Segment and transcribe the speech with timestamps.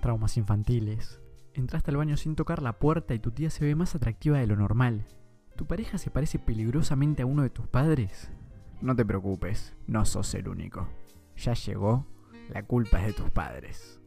[0.00, 1.20] Traumas infantiles.
[1.52, 4.46] Entraste al baño sin tocar la puerta y tu tía se ve más atractiva de
[4.46, 5.04] lo normal.
[5.56, 8.30] ¿Tu pareja se parece peligrosamente a uno de tus padres?
[8.80, 10.88] No te preocupes, no sos el único.
[11.36, 12.06] Ya llegó,
[12.48, 14.00] la culpa es de tus padres.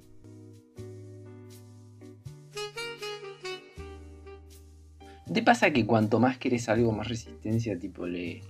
[5.32, 8.42] ¿Te pasa que cuanto más querés algo, más resistencia tipo le,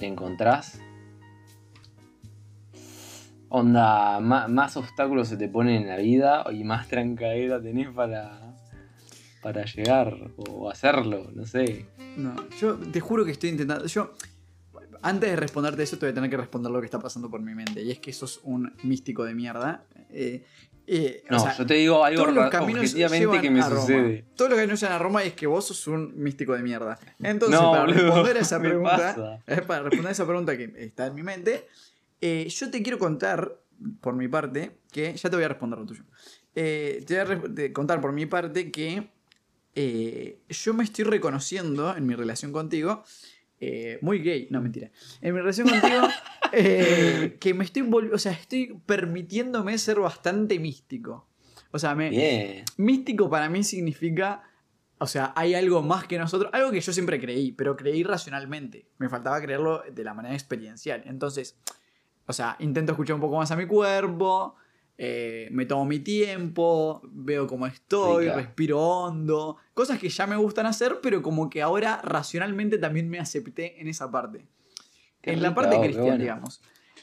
[0.00, 0.80] le encontrás?
[3.52, 8.54] Onda, ma- más, obstáculos se te ponen en la vida y más trancadera tenés para,
[9.42, 11.84] para llegar o hacerlo, no sé.
[12.16, 13.86] No, yo te juro que estoy intentando.
[13.86, 14.12] Yo,
[15.02, 17.40] antes de responderte eso, te voy a tener que responder lo que está pasando por
[17.40, 17.82] mi mente.
[17.82, 19.82] Y es que sos un místico de mierda.
[20.10, 20.44] Eh,
[20.86, 24.24] eh, o No, sea, yo te digo algo todos los caminos objetivamente que me sucede.
[24.36, 27.00] Todos los caminos llevan a Roma y es que vos sos un místico de mierda.
[27.20, 30.72] Entonces, No, para boludo, responder a esa pregunta, eh, para responder a esa pregunta que
[30.76, 31.66] está en mi mente,
[32.20, 33.60] eh, yo te quiero contar,
[34.00, 36.04] por mi parte, que ya te voy a responder lo tuyo.
[36.54, 39.08] Eh, te voy a te- contar por mi parte que
[39.74, 43.04] eh, yo me estoy reconociendo en mi relación contigo.
[44.00, 44.90] muy gay, no mentira.
[45.20, 46.02] En mi relación contigo,
[47.40, 47.82] que me estoy.
[48.12, 51.26] O sea, estoy permitiéndome ser bastante místico.
[51.70, 52.10] O sea, me.
[52.78, 54.42] Místico para mí significa,
[54.98, 58.86] o sea, hay algo más que nosotros, algo que yo siempre creí, pero creí racionalmente.
[58.98, 61.02] Me faltaba creerlo de la manera experiencial.
[61.06, 61.56] Entonces,
[62.26, 64.56] o sea, intento escuchar un poco más a mi cuerpo,
[64.96, 68.36] eh, me tomo mi tiempo, veo cómo estoy, Rica.
[68.36, 73.18] respiro hondo, cosas que ya me gustan hacer, pero como que ahora racionalmente también me
[73.18, 74.46] acepté en esa parte.
[75.22, 76.22] Qué en la parte oh, cristiana, bueno.
[76.22, 76.60] digamos.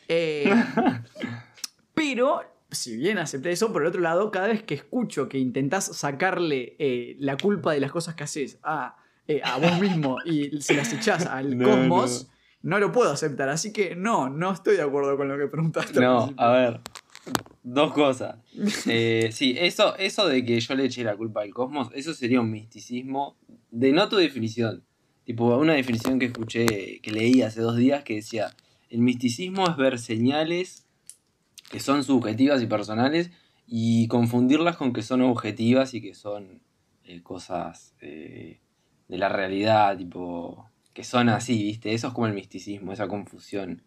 [0.07, 0.45] Eh,
[1.93, 5.85] pero, si bien acepté eso, por el otro lado, cada vez que escucho que intentás
[5.85, 10.61] sacarle eh, la culpa de las cosas que haces a, eh, a vos mismo y
[10.61, 12.36] se las echás al No, cosmos, no.
[12.61, 13.49] Lo puedo aceptar.
[13.49, 15.99] Así que no, no estoy de acuerdo con lo que preguntaste.
[15.99, 16.81] No, a ver.
[17.63, 18.37] Dos cosas.
[18.87, 22.39] Eh, sí, eso, eso de que yo le eché la culpa al cosmos, eso sería
[22.39, 23.35] un misticismo
[23.71, 24.83] de no tu definición.
[25.25, 28.55] Tipo, una definición que escuché, que leí hace dos días que decía,
[28.89, 30.87] el misticismo es ver señales
[31.69, 33.31] que son subjetivas y personales
[33.67, 36.61] y confundirlas con que son objetivas y que son
[37.03, 38.61] eh, cosas eh,
[39.09, 41.93] de la realidad, tipo, que son así, ¿viste?
[41.93, 43.83] Eso es como el misticismo, esa confusión.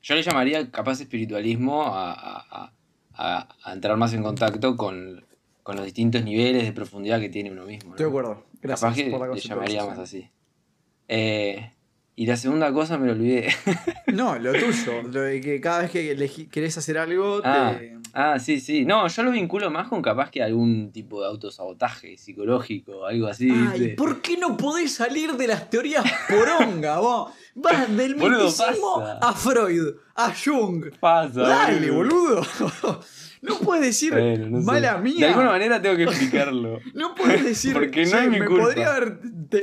[0.00, 2.72] Yo le llamaría capaz espiritualismo a, a-
[3.14, 5.24] a- entrar más en contacto con,
[5.64, 7.88] con los distintos niveles de profundidad que tiene uno mismo.
[7.90, 7.94] ¿no?
[7.96, 8.46] Estoy de acuerdo.
[8.60, 10.30] Gracias capaz que por la le llamaría más así.
[11.08, 11.72] Eh,
[12.14, 13.48] y la segunda cosa me lo olvidé.
[14.14, 15.02] No, lo tuyo.
[15.10, 17.98] Lo de que cada vez que querés hacer algo, Ah, te.
[18.12, 18.84] Ah, sí, sí.
[18.84, 23.50] No, yo lo vinculo más con capaz que algún tipo de autosabotaje psicológico, algo así.
[23.50, 23.94] Ay.
[23.96, 27.32] ¿por qué no podés salir de las teorías poronga, vos?
[27.54, 30.86] Vas del misticismo a Freud, a Jung.
[31.00, 32.42] Pasa, Dale, boludo.
[33.42, 34.66] No puedes decir Bueno, no sé.
[34.66, 35.18] mala mía.
[35.18, 36.78] De alguna manera tengo que explicarlo.
[36.94, 38.66] No puedes decir Porque no "Che, es mi me culpa".
[38.66, 39.18] podría haber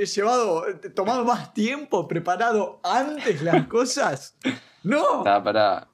[0.06, 4.36] llevado, tomado más tiempo, preparado antes las cosas.
[4.84, 5.20] No.
[5.20, 5.88] Está, pará.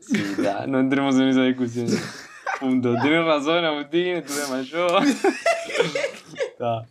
[0.00, 1.86] Sí, está, no entremos en esa discusión.
[2.58, 2.94] Punto.
[3.00, 4.66] Tienes razón, Agustín, estuve.
[6.36, 6.86] Está.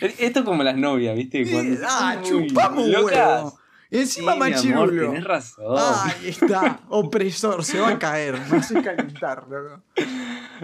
[0.00, 1.50] Esto es como las novias, ¿viste?
[1.50, 3.42] Cuando ah, muy chupamos locas.
[3.42, 3.58] huevo.
[3.90, 5.10] Encima Sí, machirulo.
[5.10, 5.76] tenés razón.
[5.78, 8.38] Ahí está, opresor, se va a caer.
[8.50, 9.82] Me hace calentar, loco.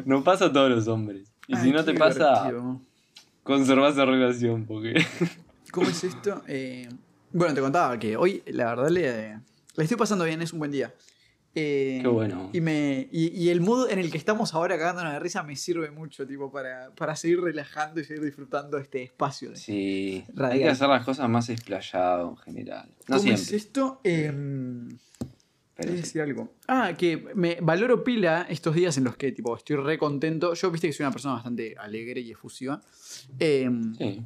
[0.05, 1.33] No pasa a todos los hombres.
[1.47, 2.81] Y si no te pasa, divertido.
[3.43, 4.95] conserva esa relación, porque.
[5.73, 6.43] ¿Cómo es esto?
[6.49, 6.89] Eh,
[7.33, 9.39] bueno, te contaba que hoy, la verdad, le,
[9.77, 10.93] le estoy pasando bien, es un buen día.
[11.55, 12.49] Eh, Qué bueno.
[12.53, 15.57] Y, me, y, y el mood en el que estamos ahora cagándonos de risa me
[15.57, 19.51] sirve mucho, tipo, para, para seguir relajando y seguir disfrutando este espacio.
[19.51, 20.59] de- Sí, hay Radial.
[20.61, 22.89] que hacer las cosas más explayado en general.
[23.09, 23.43] No ¿Cómo siempre.
[23.43, 24.01] es esto?
[24.05, 24.31] Eh,
[25.75, 26.03] pero Quería sí.
[26.03, 26.53] decir algo.
[26.69, 30.55] Ah, que me valoro pila estos días en los que tipo estoy re contento.
[30.55, 32.81] Yo viste que soy una persona bastante alegre y efusiva.
[33.39, 33.69] Eh,
[33.99, 34.23] Sí.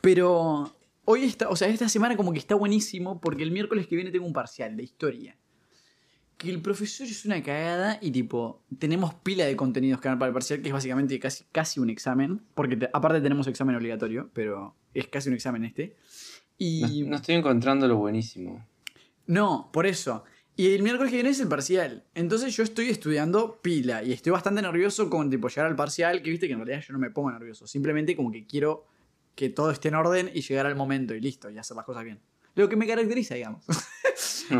[0.00, 0.74] Pero
[1.04, 4.10] hoy está, o sea, esta semana como que está buenísimo porque el miércoles que viene
[4.10, 5.36] tengo un parcial de historia.
[6.36, 10.28] Que el profesor es una cagada y tipo, tenemos pila de contenidos que dar para
[10.28, 12.42] el parcial, que es básicamente casi, casi un examen.
[12.54, 15.96] Porque te- aparte tenemos examen obligatorio, pero es casi un examen este.
[16.58, 18.66] Y No, no estoy encontrando lo buenísimo.
[19.26, 20.24] no, por eso.
[20.58, 22.04] Y el miércoles que viene es el parcial.
[22.14, 26.30] Entonces yo estoy estudiando pila y estoy bastante nervioso con tipo llegar al parcial, que
[26.30, 27.66] viste que en realidad yo no me pongo nervioso.
[27.66, 28.86] Simplemente como que quiero
[29.34, 32.04] que todo esté en orden y llegar al momento y listo, y hacer las cosas
[32.04, 32.20] bien.
[32.56, 33.64] Lo que me caracteriza, digamos.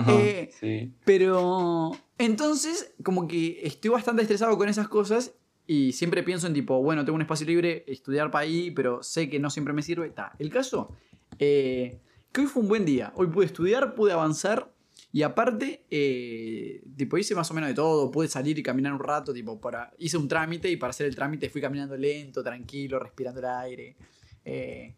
[0.08, 0.92] Eh, sí.
[1.04, 5.34] Pero entonces como que estoy bastante estresado con esas cosas
[5.66, 9.30] y siempre pienso en tipo, bueno, tengo un espacio libre, estudiar para ahí, pero sé
[9.30, 10.10] que no siempre me sirve.
[10.10, 10.32] Ta.
[10.40, 10.92] El caso,
[11.38, 12.00] eh,
[12.32, 13.12] que hoy fue un buen día.
[13.14, 14.72] Hoy pude estudiar, pude avanzar
[15.12, 18.10] Y aparte, eh, tipo, hice más o menos de todo.
[18.10, 19.92] Pude salir y caminar un rato, tipo, para.
[19.98, 23.96] Hice un trámite y para hacer el trámite fui caminando lento, tranquilo, respirando el aire.
[24.44, 24.94] Eh,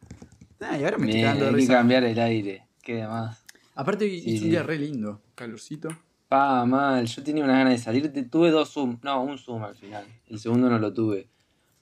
[0.61, 2.68] y ahora me estoy de hay que cambiar el aire.
[2.89, 3.45] ¿Qué demás?
[3.75, 4.49] Aparte, Sí, un sí.
[4.49, 5.21] día re lindo.
[5.35, 5.91] Calorcito.
[6.27, 7.05] Pa, mal.
[7.05, 8.31] Yo tenía unas ganas de salir.
[8.31, 8.99] Tuve dos Zoom.
[9.03, 10.07] No, un Zoom al final.
[10.27, 11.29] El segundo no lo tuve.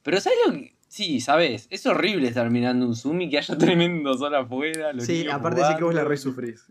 [0.03, 0.75] Pero ¿sabes lo que.?
[0.89, 1.69] Sí, sabes.
[1.71, 4.93] Es horrible estar mirando un Zoom y que haya tremendo sol afuera.
[4.93, 6.09] los Sí, aparte sé que vos la jugando.
[6.09, 6.65] re sufrís.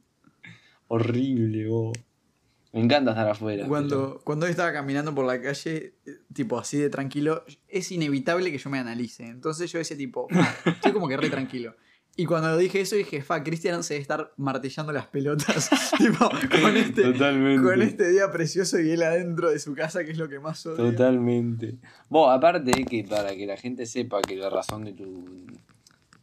[0.90, 1.98] Horrible, vos.
[2.74, 3.66] Me encanta estar afuera.
[3.68, 8.58] Cuando, cuando estaba caminando por la calle, eh, tipo así de tranquilo, es inevitable que
[8.58, 9.26] yo me analice.
[9.28, 11.74] Entonces yo decía tipo, "Ah, estoy como que re tranquilo.
[12.18, 15.70] Y cuando dije eso dije, fa, Cristian se debe estar martillando las pelotas.
[15.98, 17.64] tipo, con este, Totalmente.
[17.64, 20.66] con este día precioso y él adentro de su casa, que es lo que más
[20.66, 20.92] odio.
[20.92, 21.76] Totalmente.
[22.08, 25.46] Vos, aparte que para que la gente sepa que la razón de tu.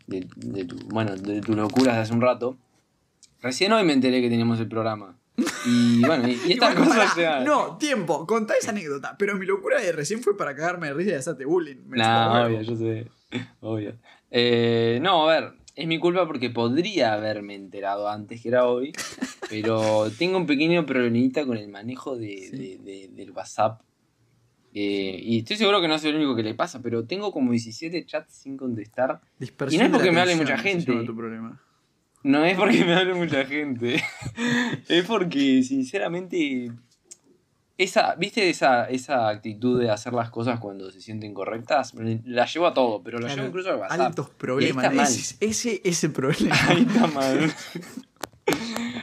[0.06, 0.76] de, de tu.
[0.88, 2.56] bueno, de tu locura de hace un rato.
[3.42, 5.18] Recién hoy me enteré que teníamos el programa.
[5.66, 7.40] Y bueno, y, y estas Igual, cosas pará.
[7.44, 9.16] No, tiempo, contá esa anécdota.
[9.18, 11.76] Pero mi locura de recién fue para cagarme de risa y hacerte bullying.
[11.86, 13.10] Me Nah, obvio, yo sé.
[13.60, 13.94] Obvio.
[14.30, 18.92] Eh, no, a ver, es mi culpa porque podría haberme enterado antes que era hoy,
[19.50, 22.56] pero tengo un pequeño problemita con el manejo de, Sí.
[22.56, 23.80] de- de- del WhatsApp.
[24.74, 27.50] Eh, y estoy seguro que no soy el único que le pasa, pero tengo como
[27.52, 29.20] 17 chats sin contestar.
[29.38, 30.90] Dispersión Y no es porque me hable mucha gente.
[30.92, 31.60] llama tu problema.
[32.22, 34.00] No es porque me hable mucha gente,
[34.88, 36.70] es porque sinceramente
[37.82, 41.92] esa, ¿viste esa, esa actitud de hacer las cosas cuando se sienten correctas?
[42.24, 44.00] La llevo a todo, pero la Claro, llevo incluso al WhatsApp.
[44.00, 44.84] Altos problemas.
[45.10, 46.56] Ese, ese, ese problema.
[46.68, 47.52] Ahí está mal.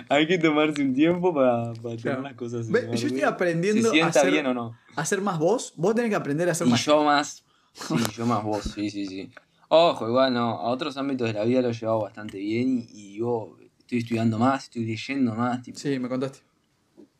[0.10, 2.22] Hay que tomarse un tiempo para, para tener Claro.
[2.24, 4.76] las cosas Ve, yo estoy aprendiendo a hacer, bien o no.
[4.96, 5.74] a hacer más vos.
[5.76, 6.84] Vos tenés que aprender a hacer Y más.
[6.86, 7.44] yo más.
[7.74, 9.30] Sí, yo más vos, sí, sí, sí.
[9.70, 12.88] Ojo, igual no, a otros ámbitos de la vida lo he llevado bastante bien y,
[13.14, 15.62] y yo estoy estudiando más, estoy leyendo más.
[15.62, 16.40] Tipo, Sí, me contaste.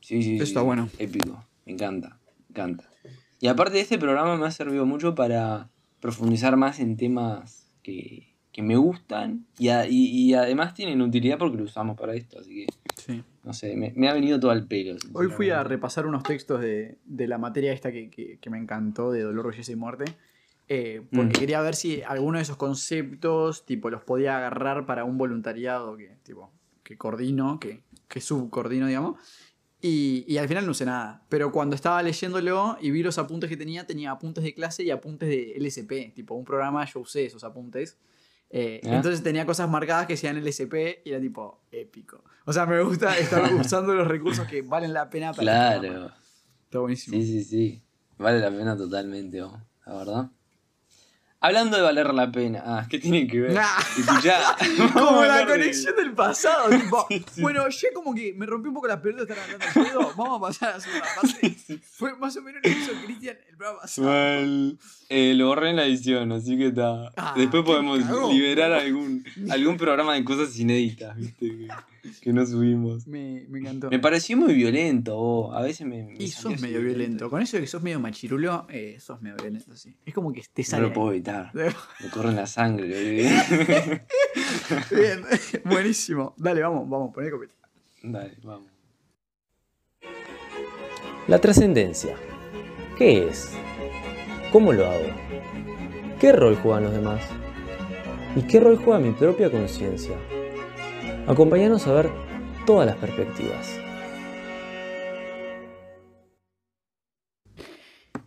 [0.02, 0.90] Sí, sí, Eso sí, está bueno.
[0.98, 1.46] Épico.
[1.70, 2.18] Me encanta.
[2.28, 2.90] Me encanta.
[3.40, 5.70] Y aparte este programa me ha servido mucho para
[6.00, 11.38] profundizar más en temas que, que me gustan y, a- y- y además tienen utilidad
[11.38, 12.40] porque lo usamos para esto.
[12.40, 13.24] Así que, Sí.
[13.44, 14.98] no sé, me, me ha venido todo al pelo.
[15.14, 18.58] Hoy fui a repasar unos textos de, de la materia esta que, que- que me
[18.58, 20.06] encantó, de dolor, belleza y muerte.
[20.72, 21.40] eh, porque Mm.
[21.40, 26.18] quería ver si alguno de esos conceptos, tipo, los podía agarrar para un voluntariado que,
[26.24, 26.52] tipo,
[26.84, 29.20] que coordino, que, que subcoordino, digamos.
[29.82, 31.24] Y, y al final no usé nada.
[31.30, 34.92] Pero cuando estaba leyéndolo y vi los apuntes que tenía, tenía apuntes de clase y
[34.92, 36.14] apuntes de LSP.
[36.14, 37.98] Tipo, un programa yo usé esos apuntes.
[38.50, 38.96] Eh, Ah.
[38.96, 42.24] Entonces tenía cosas marcadas que decían LSP y era tipo épico.
[42.46, 45.80] O sea, me gusta estar usando los recursos que valen la pena para.
[45.80, 46.12] Claro.
[46.66, 47.16] Está buenísimo.
[47.18, 47.84] Sí, sí, sí.
[48.18, 50.32] Vale la pena totalmente, oh, la verdad.
[51.42, 52.62] Hablando de valer la pena.
[52.66, 53.58] Ah, ¿qué tiene que ver?
[53.58, 53.78] Ah.
[53.98, 54.40] Escuchá.
[54.94, 56.70] Como la de- conexión del pasado.
[56.78, 57.42] tipo, Sí, sí.
[57.42, 60.06] Bueno, yo como que me rompí un poco las pelotas de estar hablando de.
[60.18, 61.58] Vamos a pasar a la segunda parte.
[61.94, 64.10] Fue más o menos lo que hizo Cristian el programa pasado.
[65.12, 67.12] Eh, lo borré en la edición, así que está.
[67.16, 68.00] Ah, Después podemos
[68.34, 71.68] liberar algún, algún programa de cosas inéditas, ¿viste?
[72.22, 73.08] Que, no subimos.
[73.08, 73.90] Me, me encantó.
[73.90, 75.56] Me pareció muy violento, vos.
[75.56, 76.04] A veces me.
[76.04, 77.30] me Y sos medio violento.
[77.30, 79.96] Con eso de que sos medio machirulo, eh, sos medio violento, sí.
[80.06, 80.88] Es como que te No sale.
[80.88, 81.52] lo puedo evitar.
[81.56, 83.30] Me corre en la sangre, bebé.
[84.92, 85.22] Bien,
[85.66, 86.34] buenísimo.
[86.38, 87.54] Dale, vamos, vamos, poné copete.
[88.04, 88.70] Dale, vamos.
[91.28, 92.16] La trascendencia.
[92.98, 93.54] ¿Qué es?
[94.52, 95.06] ¿Cómo lo hago?
[96.20, 97.22] ¿Qué rol juegan los demás?
[98.36, 100.18] ¿Y qué rol juega mi propia conciencia?
[101.34, 102.10] Acompáñanos a ver
[102.66, 103.80] todas las perspectivas.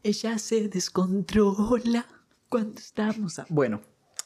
[0.05, 2.07] Ella se descontrola
[2.49, 3.39] cuando estamos.
[3.41, 3.81] a- Bueno,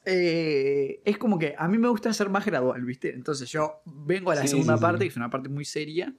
[0.05, 3.15] eh, es como que a mí me gusta ser más gradual, ¿viste?
[3.15, 4.83] Entonces yo vengo a la Sí, segunda sí, sí.
[4.83, 6.13] parte, que es una parte muy seria,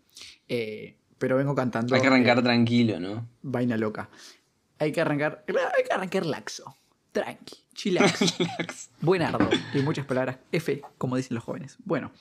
[0.47, 1.93] eh, pero vengo cantando.
[1.95, 3.27] Hay que arrancar eh, tranquilo, ¿no?
[3.43, 4.09] vaina loca.
[4.79, 5.43] Hay que arrancar.
[5.47, 6.75] Hay que arrancar laxo.
[7.17, 7.55] Tranqui.
[7.73, 8.89] Chillax.
[9.01, 9.49] Buenardo.
[9.73, 11.77] Y muchas palabras F, como dicen los jóvenes.
[11.83, 12.11] Bueno,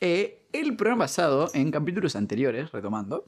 [0.00, 3.26] eh, el programa pasado, en capítulos anteriores, retomando,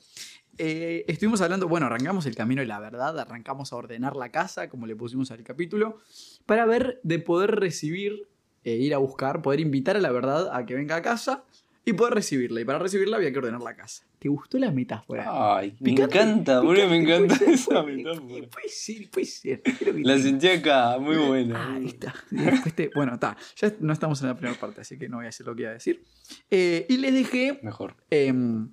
[0.56, 4.70] eh, estuvimos hablando, bueno, arrancamos el camino de la verdad, arrancamos a ordenar la casa,
[4.70, 5.98] como le pusimos al capítulo,
[6.46, 8.26] para ver de poder recibir,
[8.64, 11.44] eh, ir a buscar, poder invitar a la verdad a que venga a casa
[11.88, 12.60] y poder recibirla.
[12.60, 14.04] Y para recibirla había que ordenar la casa.
[14.18, 15.56] ¿Te gustó la metáfora?
[15.56, 18.48] Ay, me Picante, encanta, boludo, me encanta puede esa ser, metáfora.
[18.50, 19.62] Puede ser, puede ser.
[20.02, 21.56] La sentí acá, muy buena.
[21.62, 22.14] Ah, ahí está.
[22.30, 23.36] Y después te- bueno, está.
[23.56, 25.62] Ya no estamos en la primera parte, así que no voy a decir lo que
[25.62, 26.04] iba a decir.
[26.50, 27.94] Eh, y les dejé Mejor.
[28.10, 28.70] em,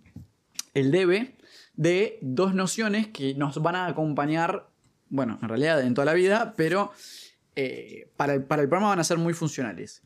[0.74, 1.36] el debe
[1.76, 4.70] de dos nociones que nos van a acompañar,
[5.10, 6.92] bueno, en realidad en toda la vida, pero
[7.56, 10.02] eh, para, el, para el programa van a ser muy funcionales.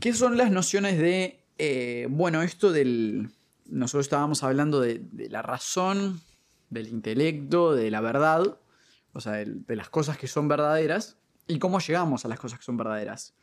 [0.00, 3.30] ¿Qué son las nociones de, eh, bueno, esto del,
[3.66, 6.20] nosotros estábamos hablando de, de la razón,
[6.70, 8.58] del intelecto, de la verdad,
[9.12, 12.58] o sea, del- de las cosas que son verdaderas y cómo llegamos a las cosas
[12.58, 13.34] que son verdaderas.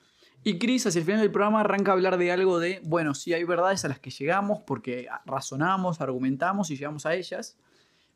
[0.43, 3.31] Y Chris, hacia el final del programa, arranca a hablar de algo de, bueno, sí
[3.33, 7.57] hay verdades a las que llegamos porque razonamos, argumentamos y llegamos a ellas,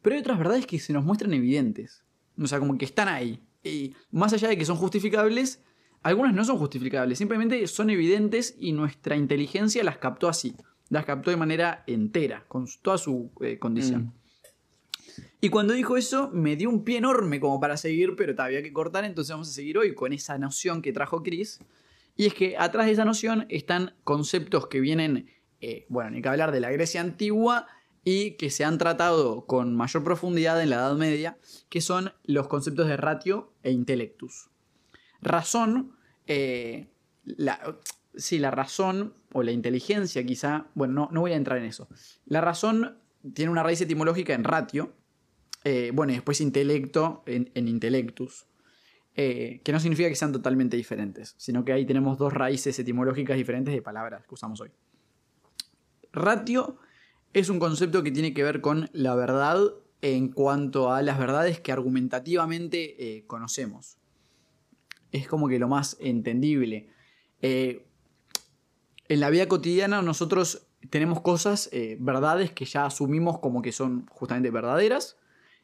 [0.01, 2.03] pero hay otras verdades que se nos muestran evidentes.
[2.41, 3.41] O sea, como que están ahí.
[3.63, 5.61] Y más allá de que son justificables,
[6.05, 10.55] algunas no son justificables, simplemente son evidentes y nuestra inteligencia las captó así.
[10.89, 14.03] Las captó de manera entera, con toda su eh, condición.
[14.03, 14.13] Mm.
[15.41, 18.69] Y cuando dijo eso, me dio un pie enorme como para seguir, pero todavía había
[18.69, 21.59] que cortar, entonces vamos a seguir hoy con esa noción que trajo Chris.
[22.15, 26.29] Y es que atrás de esa noción están conceptos que vienen, eh, bueno, ni que
[26.29, 27.65] hablar de la Grecia antigua
[28.03, 32.47] y que se han tratado con mayor profundidad en la Edad Media, que son los
[32.47, 34.51] conceptos de ratio e intellectus.
[35.19, 35.94] Razón,
[36.27, 36.87] eh,
[37.25, 37.77] la,
[38.15, 41.87] sí, la razón o la inteligencia quizá, bueno, no, voy a entrar en eso.
[42.25, 42.97] La razón
[43.33, 44.93] tiene una raíz etimológica en ratio,
[45.63, 48.45] eh, bueno, y después intelecto en, en intellectus,
[49.17, 53.37] eh, que no significa que sean totalmente diferentes, sino que ahí tenemos dos raíces etimológicas
[53.37, 54.71] diferentes de palabras que usamos hoy.
[56.11, 56.77] Ratio
[57.33, 59.57] es un concepto que tiene que ver con la verdad
[60.01, 63.97] en cuanto a las verdades que argumentativamente eh, conocemos.
[65.15, 66.89] Es como que lo más entendible.
[67.41, 67.85] Eh,
[69.07, 74.07] en la vida cotidiana nosotros tenemos cosas, eh, verdades que ya asumimos como que son
[74.07, 75.15] justamente verdaderas,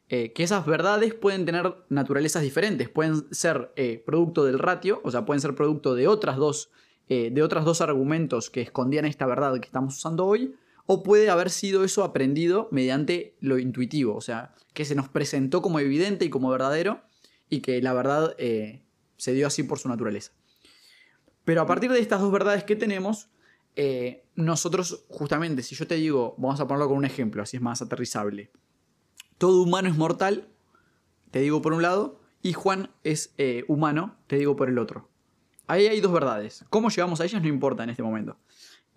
[0.08, 3.74] eh, que esas verdades pueden tener naturalezas diferentes, pueden ser
[4.06, 6.70] producto del ratio, o sea, pueden ser producto de otras dos,
[7.10, 10.56] de dos argumentos que escondían esta verdad que estamos usando hoy,
[10.86, 15.62] o puede haber sido eso aprendido mediante lo intuitivo, o sea, que se nos presentó
[15.62, 17.02] como evidente y como verdadero,
[17.50, 18.36] y que la verdad
[19.22, 20.32] se dio así por su naturaleza.
[21.44, 23.30] Pero a partir de estas dos verdades que tenemos,
[23.76, 27.62] eh, nosotros justamente, si yo te digo, vamos a ponerlo con un ejemplo, así es
[27.62, 28.50] más aterrizable,
[29.38, 30.48] todo humano es mortal,
[31.30, 35.08] te digo por un lado, y Juan es eh, humano, te digo por el otro.
[35.68, 36.66] Ahí hay dos verdades.
[36.72, 37.44] ¿Cómo llegamos a ellas?
[37.44, 38.38] No importa en este momento.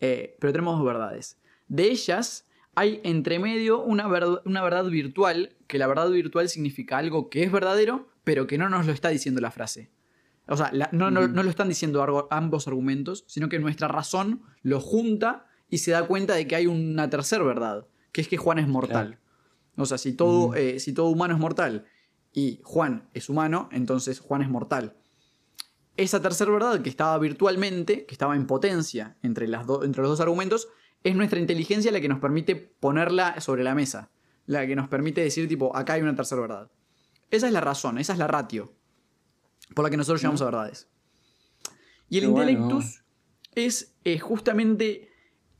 [0.00, 1.36] Eh, pero tenemos dos verdades.
[1.68, 6.96] De ellas hay entre medio una, verd- una verdad virtual, que la verdad virtual significa
[6.96, 9.90] algo que es verdadero, pero que no nos lo está diciendo la frase.
[10.46, 13.88] O sea, la- no, no- no lo están diciendo argo- ambos argumentos, sino que nuestra
[13.88, 18.28] razón lo junta y se da cuenta de que hay una tercera verdad, que es
[18.28, 19.18] que Juan es mortal.
[19.76, 21.86] O sea, si todo, eh, si todo humano es mortal
[22.32, 24.96] y Juan es humano, entonces Juan es mortal.
[25.96, 30.10] Esa tercera verdad que estaba virtualmente, que estaba en potencia entre, las do- entre los
[30.10, 30.68] dos argumentos,
[31.04, 34.10] es nuestra inteligencia la que nos permite ponerla sobre la mesa.
[34.46, 36.70] La que nos permite decir, tipo, acá hay una tercera verdad.
[37.30, 38.72] Esa es la razón, esa es la ratio.
[39.74, 40.88] Por la que nosotros llamamos a verdades.
[42.08, 42.80] Y el Qué bueno.
[43.54, 45.10] es eh, justamente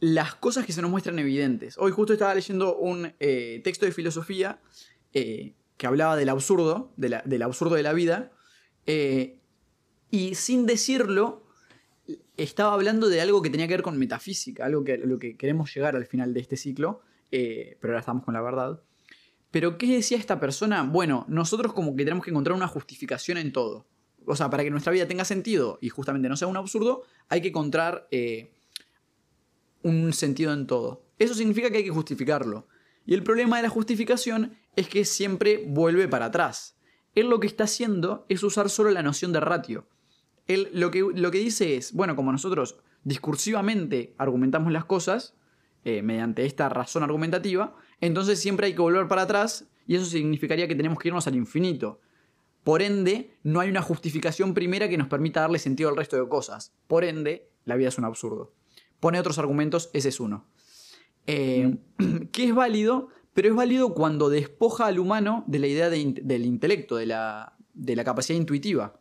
[0.00, 1.76] las cosas que se nos muestran evidentes.
[1.78, 4.60] Hoy justo estaba leyendo un eh, texto de filosofía
[5.14, 8.32] eh, que hablaba del absurdo, de la- del absurdo de la vida,
[10.10, 11.46] y sin decirlo,
[12.36, 15.74] estaba hablando de algo que tenía que ver con metafísica, algo que lo que queremos
[15.74, 18.80] llegar al final de este ciclo, pero ahora estamos con la verdad.
[19.50, 20.82] Pero ¿qué decía esta persona?
[20.82, 23.86] Bueno, nosotros como que tenemos que encontrar una justificación en todo.
[24.26, 27.40] O sea, para que nuestra vida tenga sentido y justamente no sea un absurdo, hay
[27.40, 28.52] que encontrar eh,
[29.82, 31.04] un sentido en todo.
[31.18, 32.66] Eso significa que hay que justificarlo.
[33.06, 36.76] Y el problema de la justificación es que siempre vuelve para atrás.
[37.14, 39.86] Él lo que está haciendo es usar solo la noción de ratio.
[40.46, 45.34] Él lo que, lo que dice es, bueno, como nosotros discursivamente argumentamos las cosas,
[45.84, 50.66] eh, mediante esta razón argumentativa, entonces siempre hay que volver para atrás y eso significaría
[50.66, 52.00] que tenemos que irnos al infinito.
[52.64, 56.28] Por ende, no hay una justificación primera que nos permita darle sentido al resto de
[56.28, 56.72] cosas.
[56.86, 58.52] Por ende, la vida es un absurdo.
[59.00, 60.46] Pone otros argumentos, ese es uno.
[61.26, 61.76] Eh,
[62.32, 66.96] que es válido, pero es válido cuando despoja al humano de la idea del intelecto,
[66.96, 69.00] de la, de la capacidad intuitiva.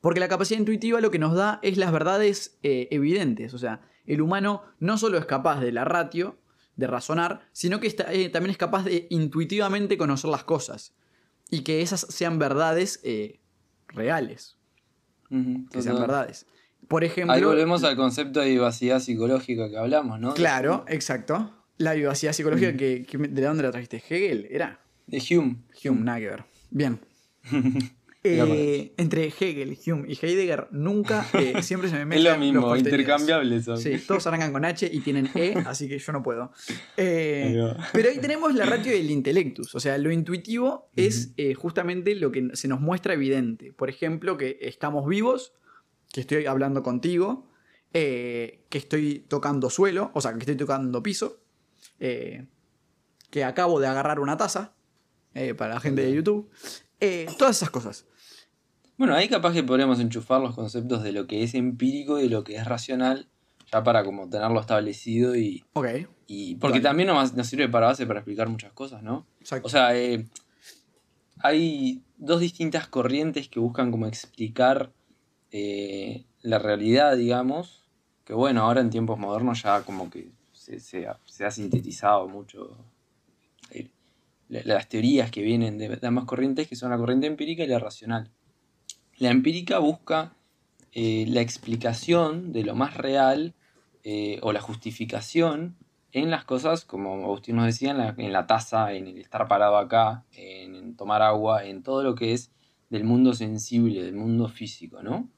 [0.00, 3.52] Porque la capacidad intuitiva lo que nos da es las verdades eh, evidentes.
[3.52, 6.38] O sea, el humano no solo es capaz de la ratio,
[6.76, 10.94] de razonar, sino que está- eh, también es capaz de intuitivamente conocer las cosas.
[11.50, 13.40] Y que esas sean verdades eh,
[13.88, 14.56] reales.
[15.28, 16.46] Que sean verdades.
[16.88, 17.34] Por ejemplo.
[17.34, 20.34] Ahí volvemos al concepto de vivacidad psicológica que hablamos, ¿no?
[20.34, 21.54] Claro, exacto.
[21.76, 24.02] La vivacidad psicológica, que, que- ¿de dónde la trajiste?
[24.08, 24.48] ¿Hegel?
[24.50, 24.80] ¿Era?
[25.06, 25.56] De Hume.
[25.84, 26.44] Hume, nada que ver.
[26.70, 27.00] Bien.
[28.24, 32.68] Eh, entre Hegel, Hume y Heidegger nunca, eh, siempre se me Es mezclan lo mismo,
[32.68, 33.78] los intercambiables son.
[33.78, 36.50] Sí, todos arrancan con H y tienen E, así que yo no puedo.
[36.96, 37.56] Eh,
[37.92, 42.48] pero ahí tenemos la ratio del intellectus, o sea, lo intuitivo es justamente lo que
[42.54, 43.72] se nos muestra evidente.
[43.72, 45.52] Por ejemplo, que estamos vivos,
[46.12, 47.48] que estoy hablando contigo,
[47.92, 51.40] que estoy tocando suelo, o sea, que estoy tocando piso,
[51.98, 54.74] que acabo de agarrar una taza,
[55.56, 56.50] para la gente de YouTube.
[57.00, 58.06] Eh, todas esas cosas.
[58.98, 62.28] Bueno, ahí capaz que podríamos enchufar los conceptos de lo que es empírico y de
[62.28, 63.28] lo que es racional,
[63.72, 65.64] ya para como tenerlo establecido y...
[65.72, 65.86] Ok,
[66.26, 69.24] y porque también nos, nos sirve para base para explicar muchas cosas, ¿no?
[69.40, 69.66] exacto.
[69.66, 70.26] O sea, eh,
[71.40, 74.90] hay dos distintas corrientes que buscan como explicar
[75.52, 77.84] eh, la realidad, digamos,
[78.24, 82.28] que bueno, ahora en tiempos modernos ya como que se, se ha, se ha sintetizado
[82.28, 82.76] mucho
[83.70, 83.88] eh,
[84.48, 87.68] la- las teorías que vienen de, de ambas corrientes, que son la corriente empírica y
[87.68, 88.30] la racional.
[89.18, 90.32] La empírica busca
[90.92, 93.54] eh, la explicación de lo más real
[94.04, 95.76] eh, o la justificación
[96.12, 100.24] en las cosas, como Agustín nos decía, en la, taza, en el estar parado acá,
[100.32, 102.52] en, en tomar agua, en todo lo que es
[102.90, 105.28] del mundo sensible, del mundo físico, ¿no?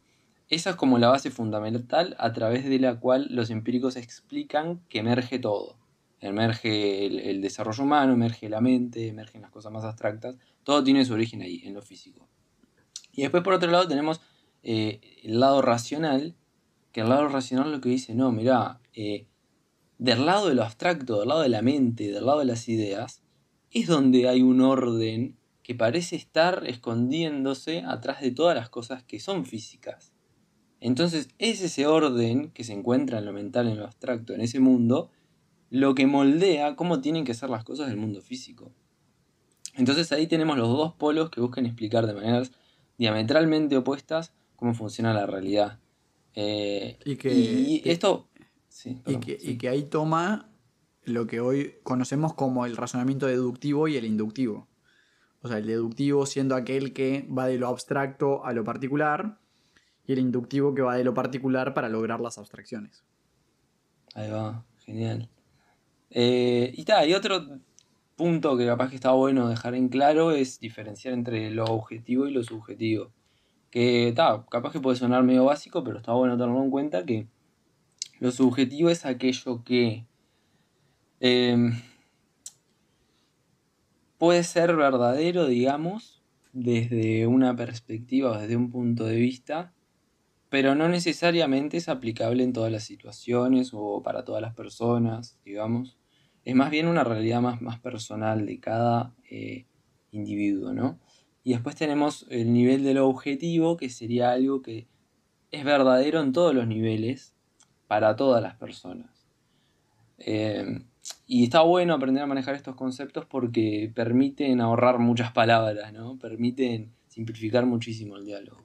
[0.50, 4.98] Esa es como la base fundamental a través de la cual los empíricos explican que
[4.98, 5.78] emerge todo.
[6.20, 10.36] Emerge el, el desarrollo humano, emerge la mente, emergen las cosas más abstractas.
[10.64, 12.28] Todo tiene su origen ahí, en lo físico.
[13.12, 14.20] Y después por otro lado tenemos
[14.62, 16.34] eh, el lado racional,
[16.92, 19.26] que el lado racional lo que dice, no, mirá, eh,
[19.98, 23.22] del lado de lo abstracto, del lado de la mente, del lado de las ideas,
[23.70, 29.20] es donde hay un orden que parece estar escondiéndose atrás de todas las cosas que
[29.20, 30.12] son físicas.
[30.80, 34.60] Entonces es ese orden que se encuentra en lo mental, en lo abstracto, en ese
[34.60, 35.10] mundo,
[35.68, 38.72] lo que moldea cómo tienen que ser las cosas del mundo físico.
[39.74, 42.50] Entonces ahí tenemos los dos polos que buscan explicar de maneras
[43.00, 45.78] diametralmente opuestas cómo funciona la realidad.
[46.34, 48.28] Eh, Y que- y esto...
[48.68, 49.52] sí, y, que, sí.
[49.52, 50.50] y que ahí toma
[51.04, 54.68] lo que hoy conocemos como el razonamiento deductivo y el inductivo.
[55.40, 59.38] O sea, el deductivo siendo aquel que va de lo abstracto a lo particular
[60.06, 63.02] y el inductivo que va de lo particular para lograr las abstracciones.
[64.14, 65.30] Ahí va, genial.
[66.10, 67.46] Eh, y está, y otro
[68.20, 72.32] punto que capaz que está bueno dejar en claro es diferenciar entre lo objetivo y
[72.32, 73.12] lo subjetivo.
[73.70, 77.28] Que está, capaz que puede sonar medio básico, pero está bueno tenerlo en cuenta que
[78.18, 80.04] lo subjetivo es aquello que
[81.20, 81.80] em,
[84.18, 89.72] puede ser verdadero, digamos, desde una perspectiva o desde un punto de vista,
[90.50, 95.99] pero no necesariamente es aplicable en todas las situaciones o para todas las personas, digamos.
[96.44, 99.66] Es más bien una realidad más, más personal de cada eh,
[100.12, 100.98] individuo, ¿no?
[101.42, 104.86] Y después tenemos el nivel de lo objetivo, que sería algo que
[105.50, 107.34] es verdadero en todos los niveles,
[107.90, 109.26] para todas las personas.
[110.18, 110.84] Eh,
[111.26, 116.16] y está bueno aprender a manejar estos conceptos porque permiten ahorrar muchas palabras, ¿no?
[116.18, 118.62] Permiten simplificar muchísimo el diálogo.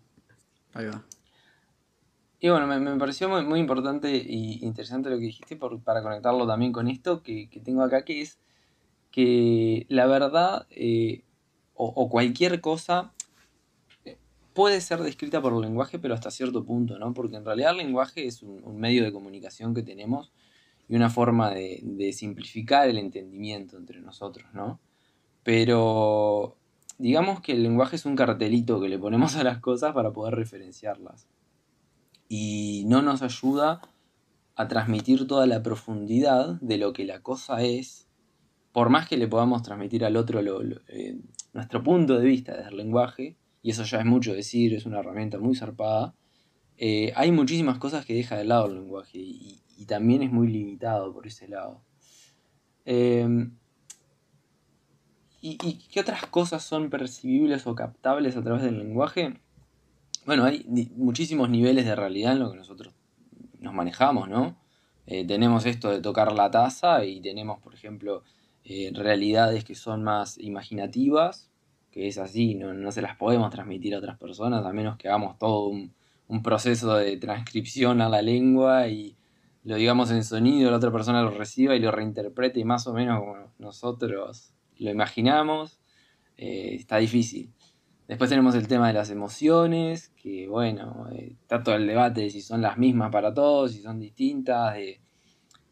[0.73, 1.03] Ahí va.
[2.39, 6.03] Y bueno, me, me pareció muy, muy importante y interesante lo que dijiste por- para
[6.03, 8.39] conectarlo también con esto que, que tengo acá, que es
[9.11, 11.23] que la verdad eh,
[11.75, 13.13] o, cualquier cosa
[14.53, 17.13] puede ser descrita por el lenguaje, pero hasta cierto punto, ¿no?
[17.13, 20.31] Porque en realidad el lenguaje es un, un medio de comunicación que tenemos
[20.87, 24.79] y una forma de, de simplificar el entendimiento entre nosotros, ¿no?
[25.43, 26.57] Pero
[26.97, 30.35] digamos que el lenguaje es un cartelito que le ponemos a las cosas para poder
[30.35, 31.27] referenciarlas
[32.27, 33.81] y no nos ayuda
[34.55, 38.07] a transmitir toda la profundidad de lo que la cosa es,
[38.71, 40.41] por más que le podamos transmitir al otro
[40.87, 41.19] eh,
[41.53, 44.99] nuestro punto de vista desde el lenguaje, y eso ya es mucho decir, es una
[44.99, 46.15] herramienta muy zarpada,
[46.77, 51.13] eh, hay muchísimas cosas que deja de lado el lenguaje y, también es muy limitado
[51.13, 51.83] por ese lado.
[52.85, 53.27] Eh,
[55.41, 59.39] ¿y, ¿Y qué otras cosas son percibibles o captables a través del lenguaje?
[60.25, 62.93] Bueno, hay muchísimos niveles de realidad en lo que nosotros
[63.59, 64.57] nos manejamos, ¿no?
[65.05, 68.23] Eh, tenemos esto de tocar la taza y tenemos, por ejemplo,
[68.63, 71.51] eh, realidades que son más imaginativas,
[71.91, 75.07] que es así, no, no se las podemos transmitir a otras personas, a menos que
[75.07, 75.93] hagamos todo un,
[76.27, 79.15] un proceso de transcripción a la lengua y
[79.63, 83.19] lo digamos en sonido, la otra persona lo reciba y lo reinterprete más o menos
[83.19, 85.79] como nosotros lo imaginamos.
[86.37, 87.53] Eh, está difícil.
[88.07, 92.29] Después tenemos el tema de las emociones, que bueno, eh, está todo el debate de
[92.29, 95.01] si son las mismas para todos, si son distintas, de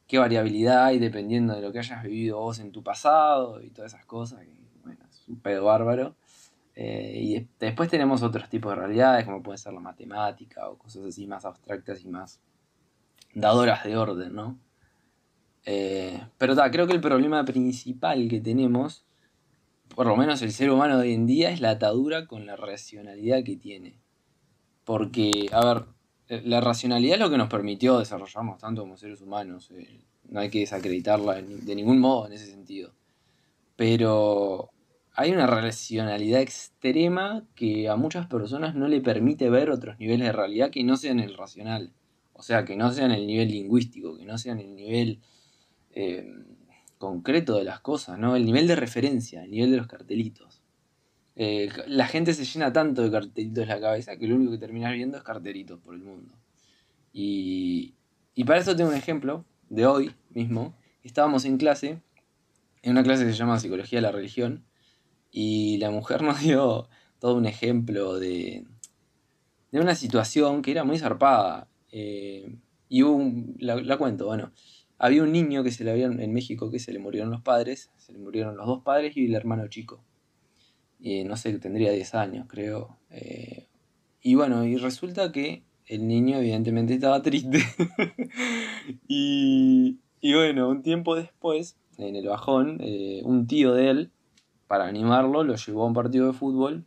[0.08, 3.94] qué variabilidad hay dependiendo de lo que hayas vivido vos en tu pasado y todas
[3.94, 4.52] esas cosas, que
[4.84, 6.16] bueno, es un pedo bárbaro.
[6.76, 10.78] Eh, y de- después tenemos otros tipos de realidades, como puede ser la matemática o
[10.78, 12.40] cosas así más abstractas y más
[13.36, 14.58] dadoras de orden, ¿no?
[15.66, 19.06] Eh, pero ta, creo que el problema principal que tenemos
[19.96, 22.56] por lo menos el ser humano de hoy en día, es la atadura con la
[22.56, 24.00] racionalidad que tiene.
[24.84, 25.86] Porque, a ver,
[26.30, 29.72] eh, la racionalidad es lo que nos permitió desarrollarnos tanto como seres humanos.
[29.72, 32.92] Eh, no hay que desacreditarla de, ningún modo en ese sentido.
[33.76, 34.72] Pero
[35.14, 40.34] hay una racionalidad extrema que a muchas personas no le permite ver otros niveles de
[40.34, 41.94] realidad que no sean el racional.
[42.34, 45.20] O sea, que no sean el nivel lingüístico, que no sean el nivel
[45.92, 46.34] eh,
[47.04, 48.38] concreto de las cosas, ¿no?
[48.38, 50.64] El nivel de referencia, el nivel de los cartelitos.
[51.36, 54.58] Eh, la gente se llena tanto de cartelitos en la cabeza que lo único que
[54.58, 56.34] terminas viendo es cartelitos por el mundo.
[57.12, 57.96] Y,
[58.46, 60.78] para eso tengo un ejemplo de hoy mismo.
[61.04, 62.02] Estábamos en clase,
[62.82, 64.64] en una clase que se llama Psicología de la Religión,
[65.30, 66.88] y la mujer nos dio
[67.20, 68.66] todo un ejemplo de,
[69.74, 71.68] de una situación que era muy zarpada.
[71.92, 72.56] Eh,
[72.88, 74.54] y hubo un, la, la cuento, bueno,
[75.04, 77.92] había un niño que se le habían en México que se le murieron los padres,
[77.98, 80.02] se le murieron los dos padres y el hermano chico.
[80.98, 82.98] Y no sé, tendría 10 años, creo.
[83.10, 83.68] Eh,
[84.22, 87.60] y bueno, y resulta que el niño evidentemente estaba triste.
[89.10, 94.12] y, bueno, un tiempo después, en el bajón, eh, un tío de él,
[94.68, 96.86] para animarlo, lo llevó a un partido de fútbol.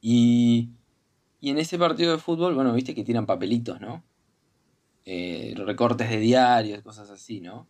[0.00, 0.70] Y,
[1.40, 4.02] y en ese partido de fútbol, bueno, viste que tiran papelitos, ¿no?
[5.08, 7.68] Eh, recortes de diarios, cosas así, ¿no?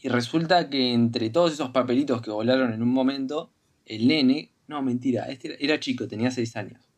[0.00, 3.52] Y resulta que entre todos esos papelitos que volaron en un momento,
[3.84, 6.88] el nene, no, mentira, este era, chico, tenía 6 años.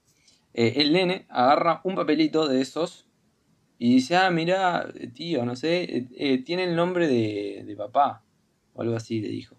[0.54, 3.09] Eh, el nene agarra un papelito de esos
[3.78, 8.24] y dice, ah, mira, tío, no sé, eh, tiene el nombre de, de papá,
[8.74, 9.57] o algo así le dijo.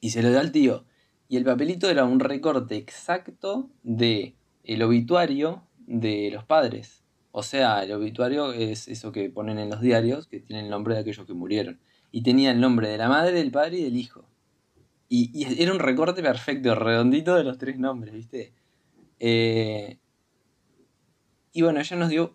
[0.00, 0.84] Y se lo da al tío.
[1.28, 7.03] Y el papelito era un recorte exacto de el obituario de los padres.
[7.36, 10.94] O sea, el obituario es eso que ponen en los diarios, que tiene el nombre
[10.94, 11.80] de aquellos que murieron.
[12.12, 14.24] Y tenía el nombre de la madre, del padre y del hijo.
[15.08, 18.52] Y, era un recorte perfecto, redondito de los tres nombres, ¿viste?
[19.18, 19.98] Eh,
[21.52, 22.34] y bueno, ella nos dio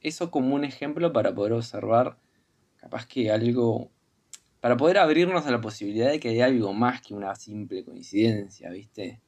[0.00, 2.16] eso como un ejemplo para poder observar,
[2.76, 3.90] capaz que algo,
[4.60, 8.70] para poder abrirnos a la posibilidad de que hay algo más que una simple coincidencia,
[8.70, 9.20] ¿viste?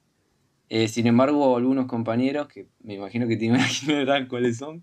[0.75, 4.83] Eh, sin embargo, algunos compañeros, que me imagino que te imaginarán cuáles son,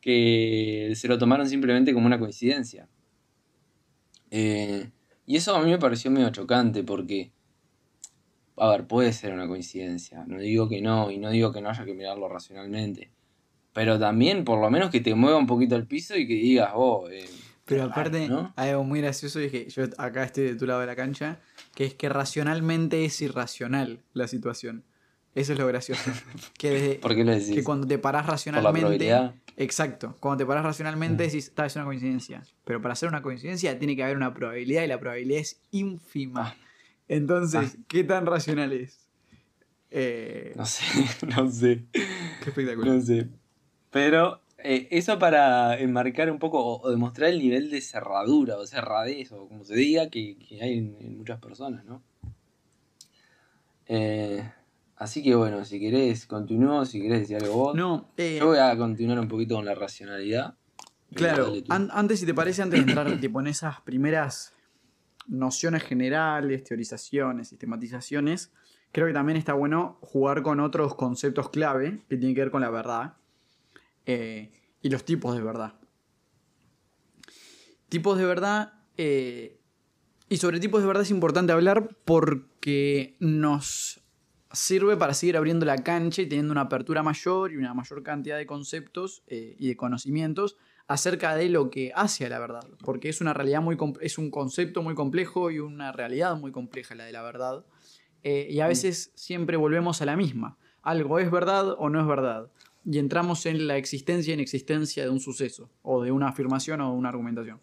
[0.00, 2.88] que se lo tomaron simplemente como una coincidencia.
[4.30, 4.88] Eh,
[5.26, 7.32] y eso a mí me pareció medio chocante porque,
[8.56, 11.70] a ver, puede ser una coincidencia, no digo que no, y no digo que no
[11.70, 13.10] haya que mirarlo racionalmente,
[13.72, 16.70] pero también por lo menos que te mueva un poquito el piso y que digas,
[16.72, 17.28] oh, eh,
[17.64, 18.52] Pero aparte, ¿no?
[18.54, 20.94] hay algo muy gracioso y es que yo acá estoy de tu lado de la
[20.94, 21.40] cancha,
[21.74, 24.84] que es que racionalmente es irracional la situación.
[25.36, 26.10] Eso es lo gracioso.
[26.58, 27.54] que, desde- ¿Por qué lo decís?
[27.54, 29.32] que cuando te parás Por la racionalmente.
[29.58, 30.16] Exacto.
[30.18, 31.26] Cuando te parás racionalmente Mm.
[31.28, 32.42] decís, esta es una coincidencia.
[32.64, 36.48] Pero para hacer una coincidencia tiene que haber una probabilidad y la probabilidad es ínfima.
[36.48, 36.56] Ah.
[37.08, 39.08] Entonces, ¿qué tan racional es?
[39.90, 40.84] Eh, No sé,
[41.36, 41.84] no sé.
[41.92, 42.94] Qué espectacular.
[42.96, 43.28] No sé.
[43.90, 48.66] Pero eh, eso para enmarcar un poco o, o demostrar el nivel de cerradura o
[48.66, 52.02] cerradez o como se diga que, que hay en, en muchas personas, ¿no?
[53.88, 54.42] Eh,
[54.96, 57.74] así que bueno, si querés continúo, si querés decir algo vos.
[57.74, 60.56] No, eh, Yo voy a continuar un poquito con la racionalidad.
[61.14, 61.72] Claro, tú.
[61.72, 64.52] an- antes, si te parece, antes de entrar tipo, en esas primeras
[65.28, 68.52] nociones generales, teorizaciones, sistematizaciones,
[68.92, 72.60] creo que también está bueno jugar con otros conceptos clave que tienen que ver con
[72.62, 73.14] la verdad
[74.06, 75.74] eh, y los tipos de verdad.
[77.88, 79.60] Tipos de verdad, eh,
[80.28, 84.00] y sobre tipos de verdad es importante hablar porque nos
[84.52, 88.36] sirve para seguir abriendo la cancha y teniendo una apertura mayor y una mayor cantidad
[88.36, 90.56] de conceptos eh, y de conocimientos
[90.88, 94.30] acerca de lo que hace a la verdad, porque es una realidad muy es un
[94.30, 97.64] concepto muy complejo y una realidad muy compleja la de la verdad.
[98.22, 100.58] Eh, y a veces siempre volvemos a la misma.
[100.82, 102.50] Algo es verdad o no es verdad.
[102.84, 106.92] Y entramos en la existencia e inexistencia de un suceso, o de una afirmación o
[106.92, 107.60] de una argumentación.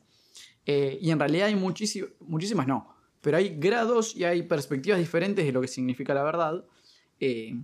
[0.65, 2.93] Eh, y en realidad hay muchísimas no,
[3.23, 6.65] pero hay grados y hay perspectivas diferentes de lo que significa la verdad.
[7.19, 7.55] eh,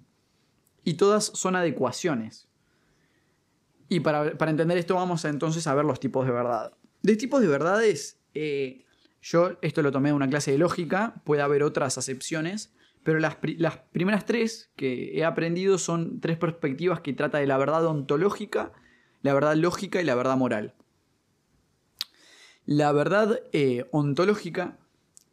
[0.85, 2.47] y todas son adecuaciones.
[3.89, 6.71] Y para, para entender esto vamos entonces a ver los tipos de verdad.
[7.03, 8.85] De tipos de verdades, eh,
[9.21, 13.37] yo esto lo tomé de una clase de lógica, puede haber otras acepciones, pero las,
[13.57, 18.71] las primeras tres que he aprendido son tres perspectivas que trata de la verdad ontológica,
[19.21, 20.73] la verdad lógica y la verdad moral.
[22.65, 24.77] La verdad eh, ontológica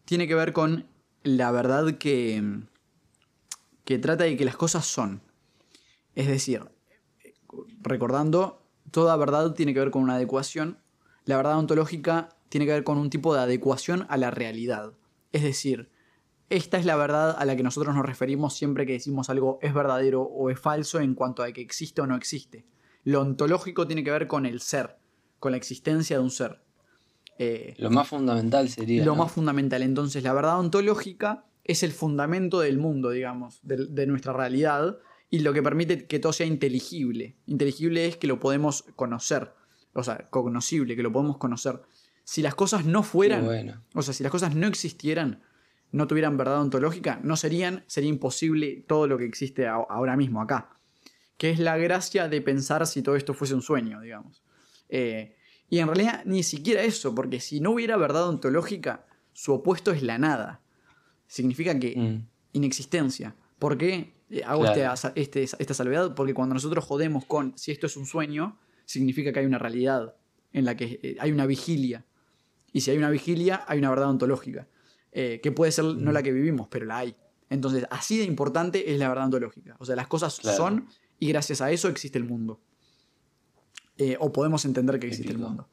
[0.07, 0.87] tiene que ver con
[1.23, 2.42] la verdad que,
[3.85, 5.21] que trata de que las cosas son.
[6.14, 6.62] Es decir,
[7.83, 10.79] recordando, toda verdad tiene que ver con una adecuación.
[11.25, 14.95] La verdad ontológica tiene que ver con un tipo de adecuación a la realidad.
[15.33, 15.90] Es decir,
[16.49, 19.75] esta es la verdad a la que nosotros nos referimos siempre que decimos algo es
[19.75, 22.64] verdadero o es falso en cuanto a que existe o no existe.
[23.03, 24.97] Lo ontológico tiene que ver con el ser,
[25.40, 26.65] con la existencia de un ser.
[27.38, 29.05] Eh, Lo más fundamental sería.
[29.05, 29.22] lo ¿no?
[29.25, 29.83] más fundamental.
[29.83, 34.99] Entonces, la verdad ontológica es el fundamento del mundo, digamos, de, de nuestra realidad
[35.31, 37.37] y lo que permite que todo sea inteligible.
[37.46, 39.53] Inteligible es que lo podemos conocer,
[39.92, 41.83] o sea, cognoscible, que lo podemos conocer.
[42.25, 43.83] Si las cosas no fueran, bueno.
[43.94, 45.42] o sea, si las cosas no existieran,
[45.92, 50.40] no tuvieran verdad ontológica, no serían, sería imposible todo lo que existe a- ahora mismo
[50.40, 50.70] acá.
[51.37, 54.42] Que es la gracia de pensar si todo esto fuese un sueño, digamos.
[54.88, 55.37] Eh,
[55.68, 60.02] y en realidad ni siquiera eso, porque si no hubiera verdad ontológica, su opuesto es
[60.02, 60.61] la nada.
[61.26, 62.26] Significa que Mm.
[62.52, 63.35] inexistencia.
[63.59, 64.94] ¿Por qué eh, hago Claro.
[65.14, 66.14] este este- esta salvedad?
[66.14, 70.16] Porque cuando nosotros jodemos con si esto es un sueño, significa que hay una realidad
[70.52, 72.05] en la que eh, hay una vigilia.
[72.72, 74.68] Y si hay una vigilia, hay una verdad ontológica.
[75.18, 76.12] eh, que puede ser no Mm.
[76.14, 77.16] la que vivimos, pero la hay.
[77.48, 79.74] Entonces, así de importante es la verdad ontológica.
[79.79, 80.57] O sea, las cosas Claro.
[80.59, 82.61] son y gracias a eso existe el mundo.
[83.99, 85.69] Eh, o podemos entender que existe el mundo.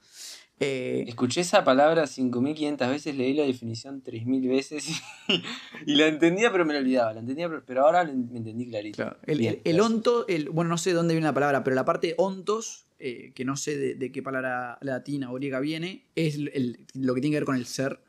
[0.59, 4.93] Eh, Escuché esa palabra 5500 veces, leí la definición 3000 veces y,
[5.91, 7.13] y la entendía, pero me la olvidaba.
[7.13, 8.95] La entendía, pero, ahora me entendí clarito.
[8.97, 11.63] Claro, El, Bien, el- el onto, el, bueno, no sé de dónde viene la palabra,
[11.63, 15.59] pero la parte ontos, eh, que no sé de, de qué palabra latina o griega
[15.59, 17.99] viene, es lo que tiene que ver con el ser.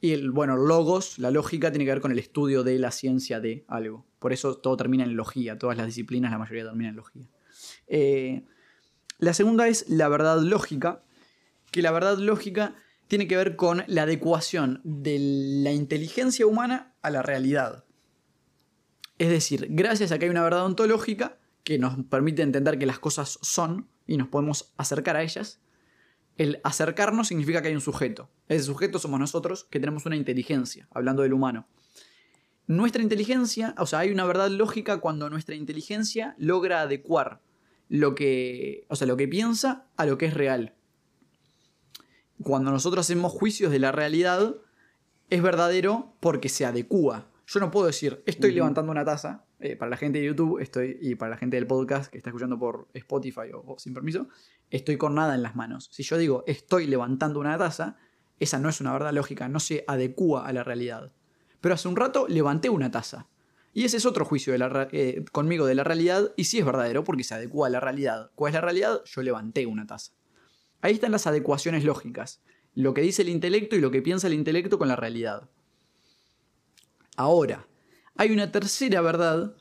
[0.00, 3.38] Y el, bueno, logos, la lógica, tiene que ver con el estudio de la ciencia
[3.38, 4.04] de algo.
[4.18, 7.28] Por eso todo termina en logía, todas las disciplinas, la mayoría terminan en logía.
[7.86, 8.42] Eh,
[9.22, 11.04] la segunda es la verdad lógica,
[11.70, 12.74] que la verdad lógica
[13.06, 15.16] tiene que ver con la adecuación de
[15.62, 17.84] la inteligencia humana a la realidad.
[19.18, 22.98] Es decir, gracias a que hay una verdad ontológica que nos permite entender que las
[22.98, 25.60] cosas son y nos podemos acercar a ellas,
[26.36, 28.28] el acercarnos significa que hay un sujeto.
[28.48, 31.68] Ese sujeto somos nosotros que tenemos una inteligencia, hablando del humano.
[32.66, 37.40] Nuestra inteligencia, o sea, hay una verdad lógica cuando nuestra inteligencia logra adecuar
[37.92, 40.72] lo que, o sea, lo que piensa a lo que es real.
[42.42, 44.56] Cuando nosotros hacemos juicios de la realidad,
[45.28, 47.28] es verdadero porque se adecúa.
[47.46, 50.96] Yo no puedo decir, estoy levantando una taza, eh, para la gente de YouTube estoy,
[51.02, 54.26] y para la gente del podcast que está escuchando por Spotify o, o sin permiso,
[54.70, 55.90] estoy con nada en las manos.
[55.92, 57.98] Si yo digo, estoy levantando una taza,
[58.40, 61.12] esa no es una verdad lógica, no se adecúa a la realidad.
[61.60, 63.28] Pero hace un rato levanté una taza.
[63.74, 66.64] Y ese es otro juicio de la eh, conmigo de la realidad, y sí es
[66.64, 68.30] verdadero porque se adecúa a la realidad.
[68.34, 69.00] ¿Cuál es la realidad?
[69.04, 70.12] Yo levanté una taza.
[70.82, 72.42] Ahí están las adecuaciones lógicas.
[72.74, 75.48] Lo que dice el intelecto y lo que piensa el intelecto con la realidad.
[77.16, 77.66] Ahora,
[78.16, 79.54] hay una tercera verdad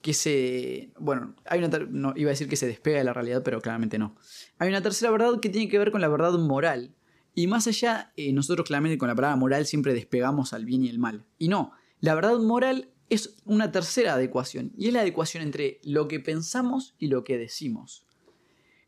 [0.00, 0.92] que se.
[0.98, 4.16] Bueno, hay una iba a decir que se despega de la realidad, pero claramente no.
[4.58, 6.94] Hay una tercera verdad que tiene que ver con la verdad moral.
[7.34, 10.88] Y más allá, eh, nosotros claramente con la palabra moral siempre despegamos al bien y
[10.88, 11.24] el mal.
[11.38, 14.72] Y no, la verdad moral es una tercera adecuación.
[14.76, 18.04] Y es la adecuación entre lo que pensamos y lo que decimos.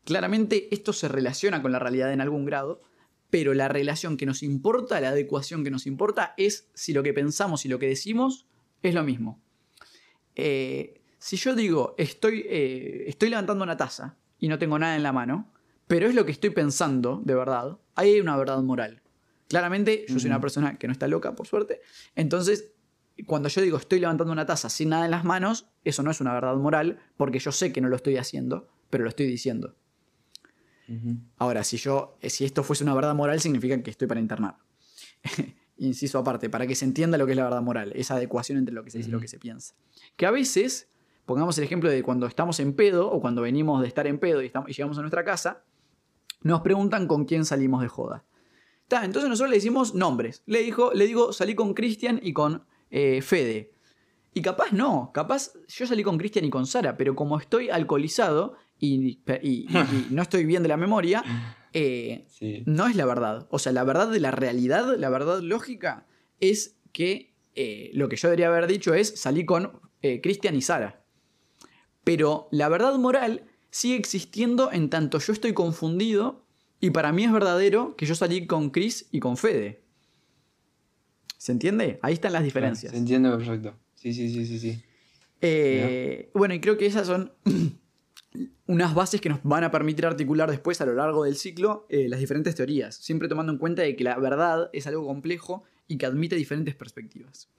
[0.03, 2.81] Claramente esto se relaciona con la realidad en algún grado,
[3.29, 7.13] pero la relación que nos importa, la adecuación que nos importa, es si lo que
[7.13, 8.45] pensamos y lo que decimos
[8.83, 9.41] es lo mismo.
[10.35, 15.03] Eh, si yo digo, estoy, eh, estoy levantando una taza y no tengo nada en
[15.03, 15.51] la mano,
[15.87, 19.01] pero es lo que estoy pensando de verdad, ahí hay una verdad moral.
[19.47, 21.81] Claramente, yo soy una persona que no está loca, por suerte.
[22.15, 22.71] Entonces,
[23.25, 26.21] cuando yo digo estoy levantando una taza sin nada en las manos, eso no es
[26.21, 29.75] una verdad moral, porque yo sé que no lo estoy haciendo, pero lo estoy diciendo.
[31.37, 34.57] Ahora, si yo, eh, si esto fuese una verdad moral, significa que estoy para internar.
[35.77, 38.75] Inciso aparte, para que se entienda lo que es la verdad moral, esa adecuación entre
[38.75, 39.73] lo que se dice y lo que se piensa.
[40.17, 40.89] Que a veces,
[41.25, 44.41] pongamos el ejemplo de cuando estamos en pedo o cuando venimos de estar en pedo
[44.41, 45.63] y, estamos, y llegamos a nuestra casa,
[46.41, 48.25] nos preguntan con quién salimos de joda.
[48.89, 50.43] Ta, entonces nosotros le decimos nombres.
[50.45, 53.71] Le, dijo, le digo, salí con Cristian y con eh, Fede.
[54.33, 58.55] Y capaz no, capaz yo salí con Cristian y con Sara, pero como estoy alcoholizado
[58.79, 59.67] y, y- y- y
[60.11, 61.23] no estoy bien de la memoria,
[61.73, 62.63] eh, Sí.
[62.65, 63.47] no es la verdad.
[63.51, 66.05] O sea, la verdad de la realidad, la verdad lógica,
[66.39, 70.61] es que eh, lo que yo debería haber dicho es salí con eh, Cristian y
[70.61, 71.03] Sara.
[72.03, 76.45] Pero la verdad moral sigue existiendo en tanto yo estoy confundido
[76.79, 79.80] y para mí es verdadero que yo salí con Chris y con Fede.
[81.41, 81.97] ¿Se entiende?
[82.03, 82.91] Ahí están las diferencias.
[82.91, 83.73] Se entiende perfecto.
[83.95, 84.83] Sí, sí, sí, sí, sí.
[85.41, 87.33] Eh, bueno, y creo que esas son
[88.67, 92.07] unas bases que nos van a permitir articular después a lo largo del ciclo eh,
[92.09, 95.97] las diferentes teorías, siempre tomando en cuenta de que la verdad es algo complejo y
[95.97, 97.49] que admite diferentes perspectivas.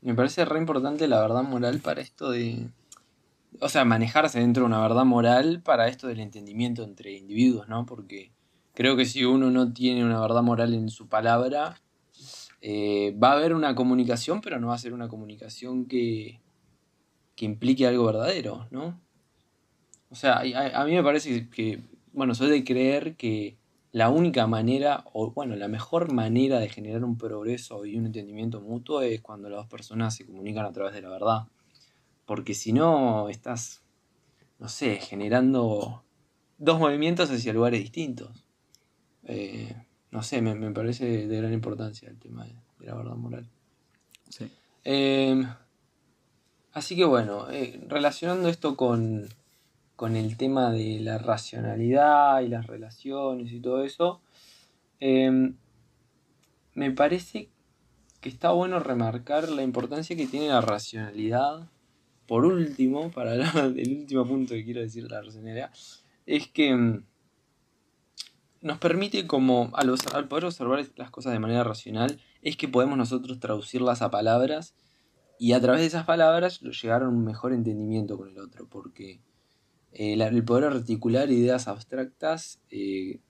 [0.00, 2.70] Me parece re importante la verdad moral para esto de.
[3.60, 7.84] O sea, manejarse dentro de una verdad moral para esto del entendimiento entre individuos, ¿no?
[7.84, 8.32] Porque
[8.74, 11.80] creo que si uno no tiene una verdad moral en su palabra,
[12.60, 16.40] eh, va a haber una comunicación, pero no va a ser una comunicación que,
[17.36, 19.00] que implique algo verdadero, ¿no?
[20.10, 21.82] O sea, a, a- mí me parece que,
[22.12, 23.56] bueno, soy de creer que
[23.92, 28.60] la única manera, o bueno, la mejor manera de generar un progreso y un entendimiento
[28.60, 31.46] mutuo es cuando las dos personas se comunican a través de la verdad.
[32.26, 33.82] Porque si no, estás,
[34.58, 36.04] no sé, generando
[36.58, 38.44] dos movimientos hacia lugares distintos.
[39.24, 39.74] Eh,
[40.10, 42.54] no sé, me, parece de gran importancia el tema de,
[42.86, 43.48] la verdad moral.
[44.28, 44.50] Sí.
[44.84, 45.46] Em,
[46.72, 49.28] así que bueno, eh, relacionando esto con,
[49.96, 54.20] con el tema de la racionalidad y las relaciones y todo eso,
[55.00, 55.56] em,
[56.74, 57.48] me parece
[58.20, 61.68] que está bueno remarcar la importancia que tiene la racionalidad.
[62.26, 65.70] Por último, para el último punto que quiero decir de la racionalidad,
[66.26, 67.04] es que em,
[68.62, 69.88] nos permite como al,
[70.28, 74.74] poder observar las cosas de manera racional, es que podemos nosotros traducirlas a palabras
[75.38, 79.20] y a través de esas palabras llegar a un mejor entendimiento con el otro, porque
[79.92, 83.20] eh, el poder articular ideas abstractas eh,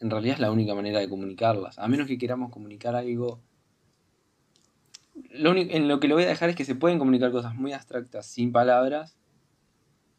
[0.00, 1.78] en realidad es la única manera de comunicarlas.
[1.80, 3.42] A menos que queramos comunicar algo...
[5.30, 7.56] Lo único, en lo que lo voy a dejar es que se pueden comunicar cosas
[7.56, 9.18] muy abstractas sin palabras,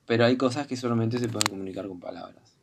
[0.06, 2.59] pero hay cosas que solamente se pueden comunicar con palabras.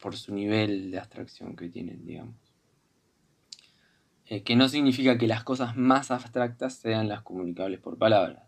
[0.00, 2.36] Por su nivel de abstracción que tienen, digamos.
[4.26, 8.42] Eh, que no significa que las cosas más abstractas sean las comunicables por palabras.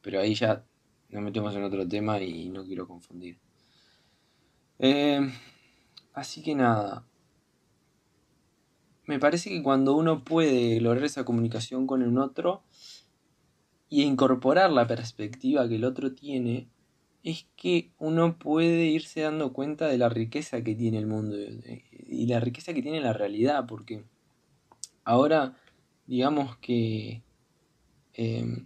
[0.00, 0.64] Pero ahí ya
[1.10, 3.38] nos metemos en otro tema y no quiero confundir.
[4.78, 5.20] Eh,
[6.12, 7.04] así que nada.
[9.06, 12.64] Me parece que cuando uno puede lograr esa comunicación con un otro
[13.88, 16.68] y incorporar la perspectiva que el otro tiene,
[17.26, 22.26] es que uno puede irse dando cuenta de la riqueza que tiene el mundo y
[22.28, 24.04] la riqueza que tiene la realidad, porque
[25.02, 25.56] ahora
[26.06, 27.24] digamos que
[28.14, 28.64] eh,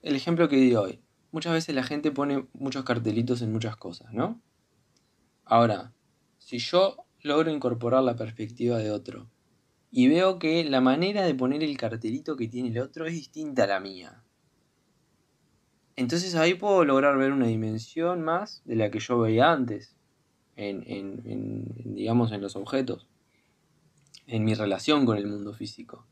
[0.00, 1.02] el ejemplo que di hoy.
[1.32, 4.40] Muchas veces la gente pone muchos cartelitos en muchas cosas, ¿no?
[5.44, 5.92] Ahora,
[6.38, 9.28] si yo logro incorporar la perspectiva de otro
[9.90, 13.64] y veo que la manera de poner el cartelito que tiene el otro es distinta
[13.64, 14.24] a la mía,
[15.98, 19.96] entonces ahí puedo lograr ver una dimensión más de la que yo veía antes,
[20.54, 21.64] en, en,
[21.96, 23.08] digamos, en los objetos,
[24.28, 26.06] en mi relación con el mundo físico.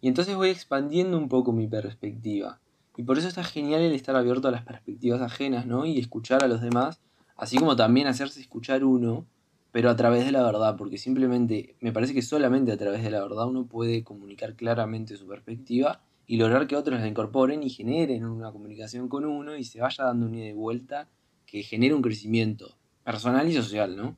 [0.00, 2.60] Y entonces voy expandiendo un poco mi perspectiva.
[2.96, 5.84] Y por eso está genial el estar abierto a las perspectivas ajenas, ¿no?
[5.84, 7.02] Y escuchar a los demás,
[7.36, 9.26] así como también hacerse escuchar uno,
[9.70, 13.10] pero a través de la verdad, porque simplemente me parece que solamente a través de
[13.10, 17.70] la verdad uno puede comunicar claramente su perspectiva y lograr que otros la incorporen y
[17.70, 21.08] generen una comunicación con uno y se vaya dando una ida de vuelta
[21.46, 24.16] que genere un crecimiento personal y social, ¿no?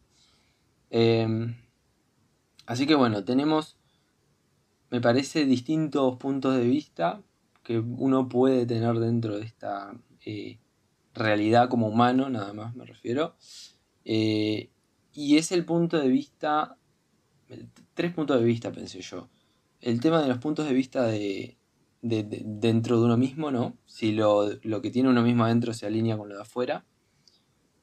[0.91, 1.55] Em,
[2.67, 3.77] así que bueno, tenemos,
[4.91, 7.23] me parece, distintos puntos de vista
[7.63, 9.93] que uno puede tener dentro de esta
[10.25, 10.59] eh,
[11.15, 13.37] realidad como humano, nada más me refiero.
[14.07, 14.71] Eh,
[15.13, 16.79] y es el punto de vista,
[17.93, 19.29] tres puntos de vista pensé yo.
[19.83, 21.58] El tema de los puntos de vista de,
[22.01, 23.77] dentro de uno mismo, ¿no?
[23.87, 24.51] Si lo,
[24.83, 26.85] que tiene uno mismo adentro se alinea con lo de afuera.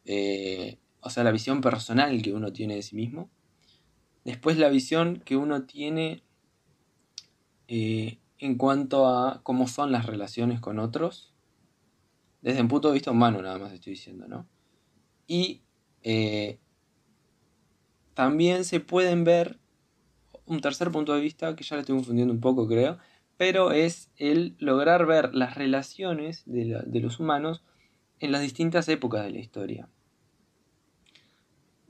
[0.06, 3.30] Eh, o sea, la visión personal que uno tiene de sí mismo.
[4.24, 6.24] Después la visión que uno tiene
[7.68, 11.34] en cuanto a cómo son las relaciones con otros,
[12.42, 14.48] desde un punto de vista humano nada más estoy diciendo, ¿no?
[15.28, 15.62] Y
[16.04, 16.60] eh,
[18.14, 19.60] también se pueden ver
[20.46, 23.00] un tercer punto de vista que ya le estoy confundiendo un poco creo,
[23.38, 27.64] pero es el lograr ver las relaciones de, los humanos
[28.20, 29.90] en las distintas épocas de la historia.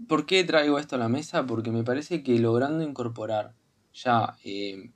[0.08, 1.46] ¿Por qué traigo esto a la mesa?
[1.46, 3.54] Porque me parece que logrando incorporar
[3.94, 4.92] ya eh,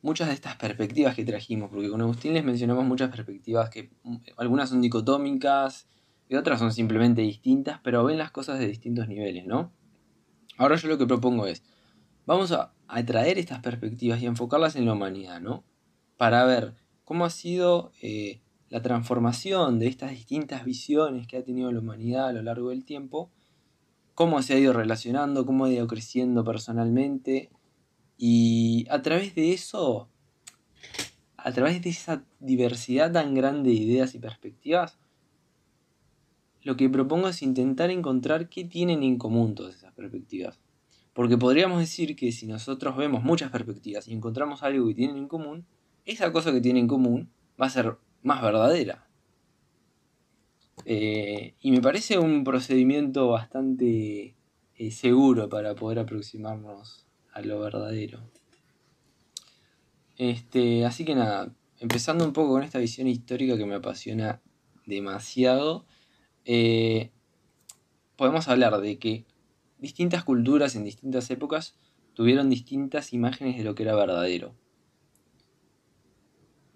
[0.00, 4.16] muchas de estas perspectivas que trajimos, porque con Agustín les mencionamos muchas perspectivas que mm,
[4.36, 5.86] algunas son dicotómicas
[6.28, 9.72] y otras son simplemente distintas, pero ven las cosas de distintos niveles, ¿no?
[10.56, 11.62] Ahora yo lo que propongo es,
[12.26, 12.72] vamos a,
[13.06, 15.64] traer estas perspectivas y enfocarlas en la humanidad, ¿no?
[16.22, 21.72] Para ver cómo ha sido eh, la transformación de estas distintas visiones que ha tenido
[21.72, 23.32] la humanidad a lo largo del tiempo,
[24.14, 27.50] cómo se ha ido relacionando, cómo ha ido creciendo personalmente,
[28.16, 30.10] y a través de eso,
[31.38, 35.00] a través de esa diversidad tan grande de ideas y perspectivas,
[36.62, 40.60] lo que propongo es intentar encontrar qué tienen en común todas esas perspectivas.
[41.14, 45.26] Porque podríamos decir que si nosotros vemos muchas perspectivas y encontramos algo que tienen en
[45.26, 45.66] común,
[46.04, 47.30] esa cosa que tienen en común
[47.60, 49.06] va a ser más verdadera.
[50.84, 54.34] Eh, y me parece un procedimiento bastante
[54.76, 58.20] eh, seguro para poder aproximarnos a lo verdadero.
[60.18, 64.40] Este, así que nada, empezando un poco con esta visión histórica que me apasiona
[64.86, 65.84] demasiado.
[66.44, 67.10] Eh,
[68.16, 69.24] podemos hablar de que
[69.78, 71.76] distintas culturas en distintas épocas
[72.14, 74.54] tuvieron distintas imágenes de lo que era verdadero.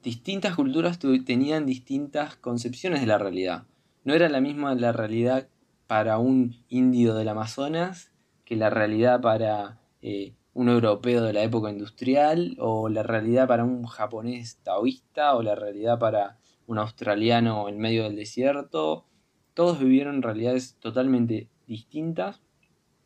[0.07, 3.65] Distintas culturas tenían distintas concepciones de la realidad.
[4.05, 5.49] No era la misma la realidad
[5.89, 8.13] para un indio del Amazonas
[8.45, 13.65] que la realidad para eh, un europeo de la época industrial, o la realidad para
[13.65, 16.39] un japonés taoísta, o la realidad para
[16.69, 19.07] un australiano en medio del desierto.
[19.55, 22.41] Todos vivieron realidades totalmente distintas,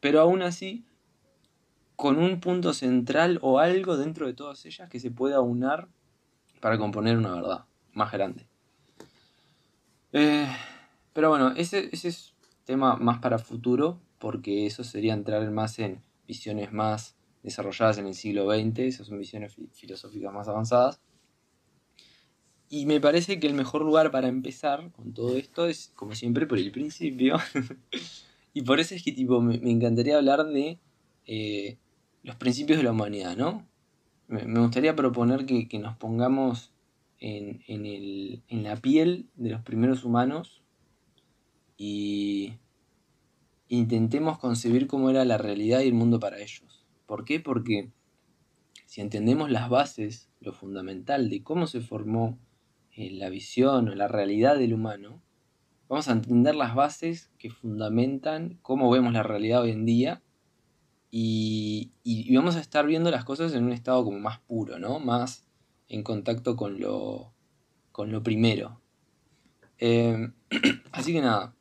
[0.01, 0.84] pero aún así
[1.96, 5.88] con un punto central o algo dentro de todas ellas que se pueda unar
[6.61, 8.46] para componer una verdad más grande.
[10.12, 10.46] Eh,
[11.12, 12.34] pero bueno, ese, ese es
[12.64, 18.14] tema más para futuro, porque eso sería entrar más en visiones más desarrolladas en el
[18.14, 21.00] siglo XX, esas son visiones filosóficas más avanzadas.
[22.68, 26.46] Y me parece que el mejor lugar para empezar con todo esto es, como siempre,
[26.46, 27.36] por el principio.
[28.54, 30.78] y por eso es que tipo, me, encantaría hablar de
[31.26, 31.78] eh,
[32.22, 33.66] los principios de la humanidad, ¿no?
[34.31, 36.72] Me, gustaría proponer que, nos pongamos
[37.18, 40.62] en, en, la piel de los primeros humanos
[41.76, 42.55] y
[43.66, 46.87] intentemos concebir cómo era la realidad y el mundo para ellos.
[47.07, 47.41] ¿Por qué?
[47.41, 47.91] Porque
[48.87, 52.39] si entendemos las bases, lo fundamental de cómo se formó
[52.95, 55.20] eh, la visión o la realidad del humano,
[55.89, 60.22] vamos a entender las bases que fundamentan cómo vemos la realidad hoy en día
[61.11, 61.90] y,
[62.34, 64.98] vamos a estar viendo las cosas en un estado como más puro, ¿no?
[65.00, 65.44] Más
[65.88, 67.32] en contacto con lo,
[67.92, 68.80] con lo primero.
[69.78, 70.30] Eh,
[70.92, 71.54] así que nada,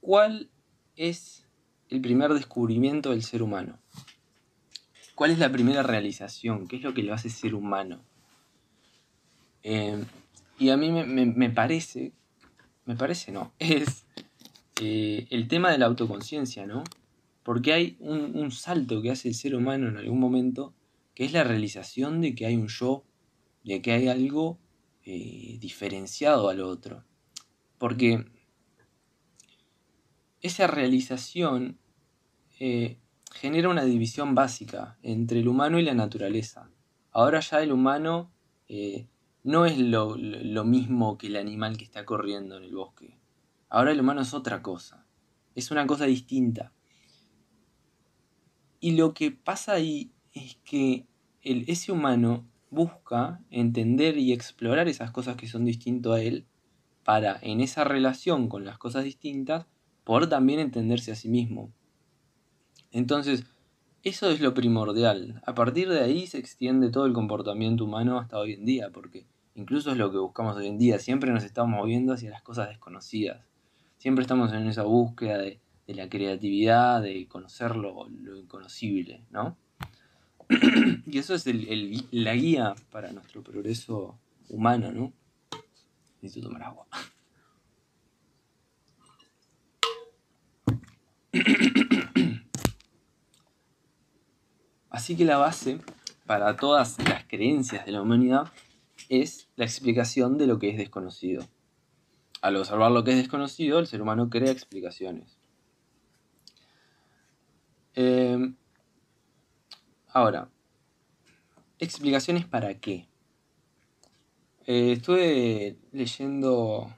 [0.00, 0.50] ¿cuál
[0.96, 1.46] es
[1.90, 3.78] el primer descubrimiento del ser humano?
[5.14, 6.66] ¿Cuál es la primera realización?
[6.66, 8.00] ¿Qué es lo que lo hace ser humano?
[9.62, 10.04] Eh,
[10.58, 12.12] y a mí me, parece,
[12.84, 14.04] me parece no, es
[14.80, 16.84] eh, el tema de la autoconciencia, ¿no?
[17.48, 20.74] Porque hay un, salto que hace el ser humano en algún momento,
[21.14, 23.06] que es la realización de que hay un yo,
[23.64, 24.58] de que hay algo
[25.02, 27.06] eh, diferenciado al otro.
[27.78, 28.26] Porque
[30.42, 31.78] esa realización
[32.60, 32.98] eh,
[33.32, 36.70] genera una división básica entre el humano y la naturaleza.
[37.12, 38.30] Ahora ya el humano
[38.68, 39.08] eh,
[39.42, 40.16] no es lo,
[40.66, 43.16] mismo que el animal que está corriendo en el bosque.
[43.70, 45.06] Ahora el humano es otra cosa.
[45.54, 46.74] Es una cosa distinta.
[48.80, 51.06] Y lo que pasa ahí es que
[51.42, 56.46] el, ese humano busca entender y explorar esas cosas que son distintas a él
[57.04, 59.66] para en esa relación con las cosas distintas
[60.04, 61.72] poder también entenderse a sí mismo.
[62.90, 63.44] Entonces,
[64.02, 65.42] eso es lo primordial.
[65.44, 69.26] A partir de ahí se extiende todo el comportamiento humano hasta hoy en día, porque
[69.54, 70.98] incluso es lo que buscamos hoy en día.
[70.98, 73.44] Siempre nos estamos moviendo hacia las cosas desconocidas.
[73.98, 79.56] Siempre estamos en esa búsqueda de de la creatividad, de conocer lo, inconocible, ¿no?
[81.06, 81.46] y eso es
[82.12, 84.20] la guía para nuestro progreso
[84.50, 85.14] humano, ¿no?
[86.20, 86.86] Necesito tomar agua.
[94.90, 95.78] Así que la base
[96.26, 98.52] para todas las creencias de la humanidad
[99.08, 101.48] es la explicación de lo que es desconocido.
[102.42, 105.37] Al observar lo que es desconocido, el ser humano crea explicaciones.
[108.00, 108.54] Em,
[110.12, 110.48] ahora,
[111.80, 113.08] explicaciones para qué.
[114.66, 116.94] Eh, estuve leyendo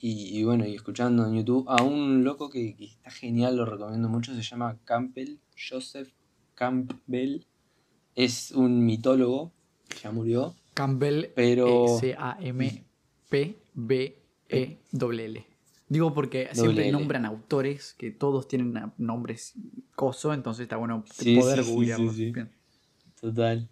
[0.00, 4.34] y, bueno, y escuchando en YouTube a un loco que, está genial, lo recomiendo mucho,
[4.34, 6.08] se llama Campbell, Joseph
[6.56, 7.46] Campbell.
[8.16, 9.52] Es un mitólogo,
[10.02, 10.56] ya murió.
[10.74, 11.86] Campbell, pero...
[12.00, 12.72] C-A-M-P-B-E-L-L.
[15.92, 19.52] Digo porque siempre nombran autores que todos tienen nombres
[19.94, 22.32] coso, entonces está bueno poder sí,
[23.20, 23.68] Total.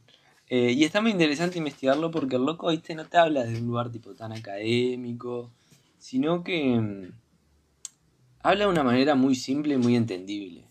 [0.47, 3.69] Eh, y está muy interesante investigarlo porque el loco, viste, no te habla de un
[3.69, 5.51] lugar tipo tan académico,
[5.99, 7.11] sino que mm,
[8.43, 10.67] habla de una manera muy simple y muy entendible.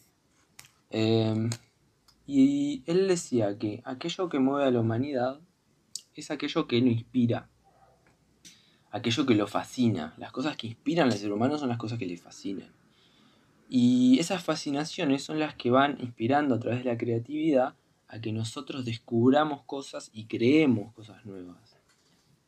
[0.91, 1.50] Em,
[2.28, 5.39] y él decía que aquello que mueve a la humanidad
[6.14, 7.49] es aquello que lo inspira
[8.92, 10.14] aquello que lo fascina.
[10.18, 12.72] Las cosas que inspiran al ser humano son las cosas que le fascinan.
[13.70, 17.76] Y esas fascinaciones son las que van inspirando a través de la creatividad
[18.08, 21.78] a que nosotros descubramos cosas y creemos cosas nuevas.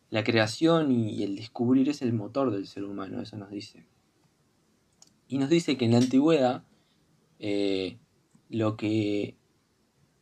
[0.10, 3.86] La creación y el descubrir es el motor del ser humano, eso nos dice.
[5.28, 6.64] Y nos dice que en la antigüedad
[7.40, 7.98] eh,
[8.50, 9.38] lo que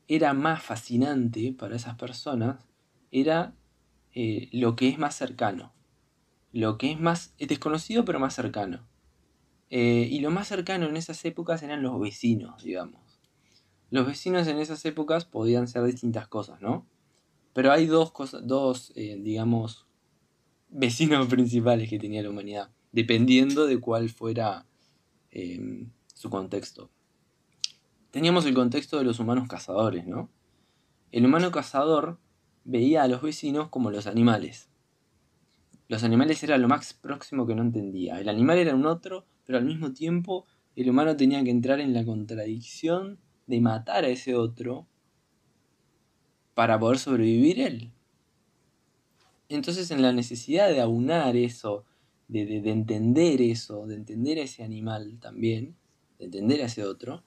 [0.08, 2.64] era más fascinante para esas personas
[3.12, 3.56] era
[4.14, 5.72] eh, lo que es más cercano,
[6.52, 8.88] lo que es más desconocido pero más cercano.
[9.70, 13.20] Eh, y lo más cercano en esas épocas eran los vecinos, digamos.
[13.92, 16.86] Los vecinos en esas épocas podían ser distintas cosas, ¿no?
[17.54, 19.86] Pero hay dos cosas, dos, eh, digamos,
[20.70, 24.66] vecinos principales que tenía la humanidad, dependiendo de cuál fuera
[25.32, 26.90] em, su contexto.
[28.12, 30.30] Teníamos el contexto de los humanos cazadores, ¿no?
[31.12, 32.20] El humano cazador
[32.64, 34.69] veía a los vecinos como los animales.
[35.90, 38.22] Los animales eran lo más próximo que no entendía.
[38.22, 41.96] El animal era un otro, pero al mismo tiempo el humano tenía que entrar en
[41.96, 44.88] la contradicción de matar a ese otro
[46.54, 47.92] para poder sobrevivir él.
[49.50, 51.86] Entonces en la necesidad de aunar eso,
[52.28, 55.76] de, entender eso, de entender a ese animal también,
[56.20, 57.24] de entender a ese otro,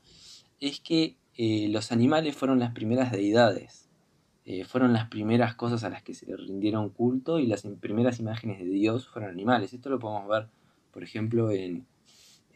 [0.61, 3.82] es que eh, los animales fueron las primeras deidades,
[4.45, 8.59] eh, fueron las primeras cosas a las que se rindieron culto y las primeras imágenes
[8.59, 9.73] de Dios fueron animales.
[9.73, 10.49] Esto lo podemos ver,
[10.91, 11.87] por ejemplo, en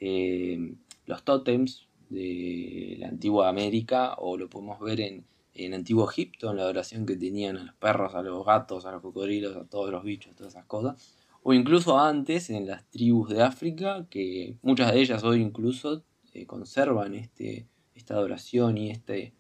[0.01, 0.75] eh,
[1.07, 5.25] los tótems de la antigua América o lo podemos ver en,
[5.55, 8.93] en antiguo Egipto, en la adoración que tenían a los perros, a los gatos, a
[8.93, 10.97] los cocodrilos, a todos los bichos, todas esas cosas.
[11.43, 16.03] O incluso antes en las tribus de África, que muchas de ellas hoy incluso
[16.35, 19.33] eh, conservan este, esta adoración y este,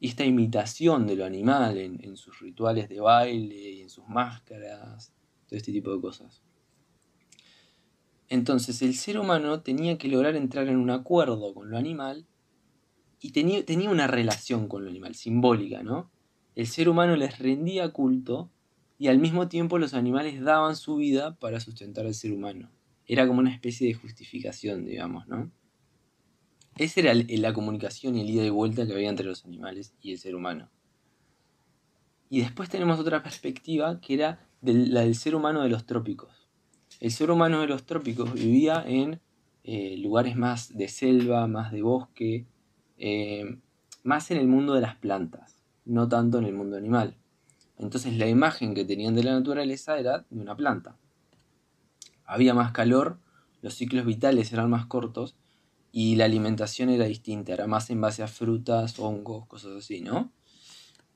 [0.00, 5.12] esta imitación de lo animal en, en sus rituales de baile y en sus máscaras,
[5.46, 6.42] todo este tipo de cosas.
[8.28, 12.26] Entonces el ser humano tenía que lograr entrar en un acuerdo con lo animal
[13.20, 16.10] y tenía, tenía una relación con lo animal, simbólica, ¿no?
[16.54, 18.50] El ser humano les rendía culto
[18.98, 22.70] y al mismo tiempo los animales daban su vida para sustentar al ser humano.
[23.06, 25.50] Era como una especie de justificación, digamos, ¿no?
[26.76, 30.12] Esa era la comunicación y el ida y vuelta que había entre los animales y
[30.12, 30.68] el ser humano.
[32.28, 36.46] Y después tenemos otra perspectiva que era la del ser humano de los trópicos
[37.00, 39.20] el ser humano de los trópicos vivía en
[39.64, 42.46] eh, lugares más de selva, más de bosque,
[42.98, 43.58] eh,
[44.02, 47.16] más en el mundo de las plantas, no tanto en el mundo animal.
[47.78, 50.96] Entonces la imagen que tenían de la naturaleza era de una planta.
[52.24, 53.18] Había más calor,
[53.60, 55.36] los ciclos vitales eran más cortos
[55.98, 60.30] y la alimentación era distinta, era más en base a frutas, hongos, cosas así, ¿no?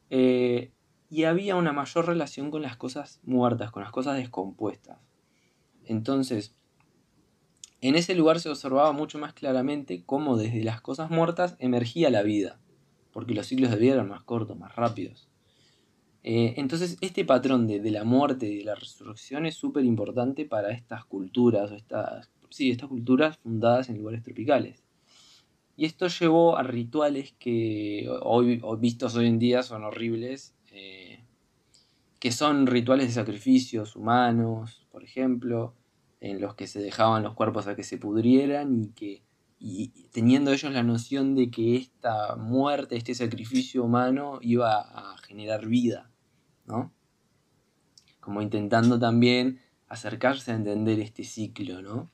[0.09, 0.73] Eh,
[1.11, 4.99] y había una mayor relación con las cosas muertas, con las cosas descompuestas.
[5.85, 6.57] Entonces,
[7.83, 12.23] en ese lugar se observaba mucho más claramente cómo desde las cosas muertas emergía la
[12.23, 12.59] vida,
[13.13, 15.29] porque los ciclos de vida eran más cortos, más rápidos.
[16.23, 20.71] Eh, entonces, este patrón de, la muerte y de la resurrección es súper importante para
[20.71, 24.83] estas culturas, o estas, sí, estas culturas fundadas en lugares tropicales.
[25.77, 31.25] Y esto llevó a rituales que hoy, vistos hoy en día son horribles, eh,
[32.19, 35.75] que son rituales de sacrificios humanos, por ejemplo,
[36.21, 39.23] en los que se dejaban los cuerpos a que se pudrieran y que
[39.63, 45.67] y teniendo ellos la noción de que esta muerte, este sacrificio humano iba a generar
[45.67, 46.11] vida,
[46.65, 46.91] ¿no?
[48.21, 52.11] Como intentando también acercarse a entender este ciclo, ¿no?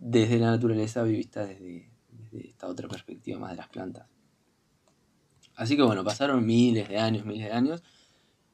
[0.00, 1.90] Desde la naturaleza vista desde,
[2.32, 4.08] esta otra perspectiva más de las plantas.
[5.56, 7.82] Así que bueno, pasaron miles de años, miles de años,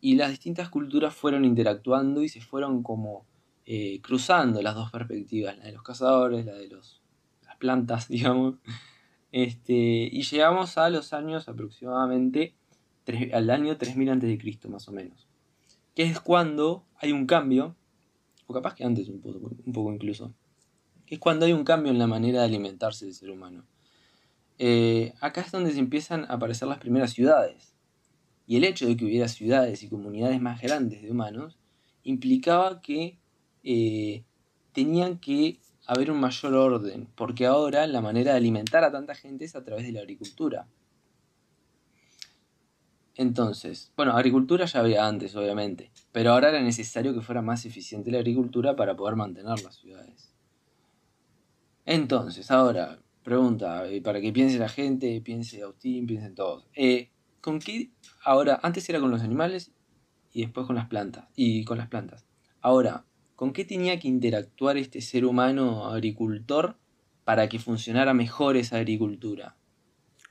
[0.00, 3.26] y las distintas culturas fueron interactuando y se fueron como
[3.64, 7.00] eh, cruzando las dos perspectivas, la de los cazadores, la de los,
[7.44, 8.56] las plantas, digamos.
[9.30, 12.56] Este, y llegamos a los años aproximadamente,
[13.32, 15.28] al año 3000 a.C., más o menos.
[15.94, 17.76] Que es cuando hay un cambio,
[18.48, 20.34] o capaz que antes un poco, un poco incluso,
[21.14, 23.64] es cuando hay un cambio en la manera de alimentarse del ser humano.
[24.58, 27.74] Eh, acá es donde se empiezan a aparecer las primeras ciudades.
[28.46, 31.58] Y el hecho de que hubiera ciudades y comunidades más grandes de humanos
[32.04, 33.18] implicaba que
[33.64, 34.24] eh,
[34.72, 39.44] tenían que haber un mayor orden, porque ahora la manera de alimentar a tanta gente
[39.44, 40.66] es a través de la agricultura.
[43.16, 48.10] Entonces, bueno, agricultura ya había antes, obviamente, pero ahora era necesario que fuera más eficiente
[48.10, 50.25] la agricultura para poder mantener las ciudades.
[51.86, 56.68] Entonces, ahora, pregunta, para que piense la gente, piense Agustín, piensen todos.
[56.74, 57.10] Eh,
[57.40, 57.92] ¿Con qué?
[58.24, 59.72] Ahora, antes era con los animales
[60.32, 61.26] y después con las plantas.
[61.34, 62.26] Y con las plantas.
[62.60, 63.06] Ahora,
[63.36, 66.78] ¿Con qué tenía que interactuar este ser humano agricultor
[67.24, 69.58] para que funcionara mejor esa agricultura?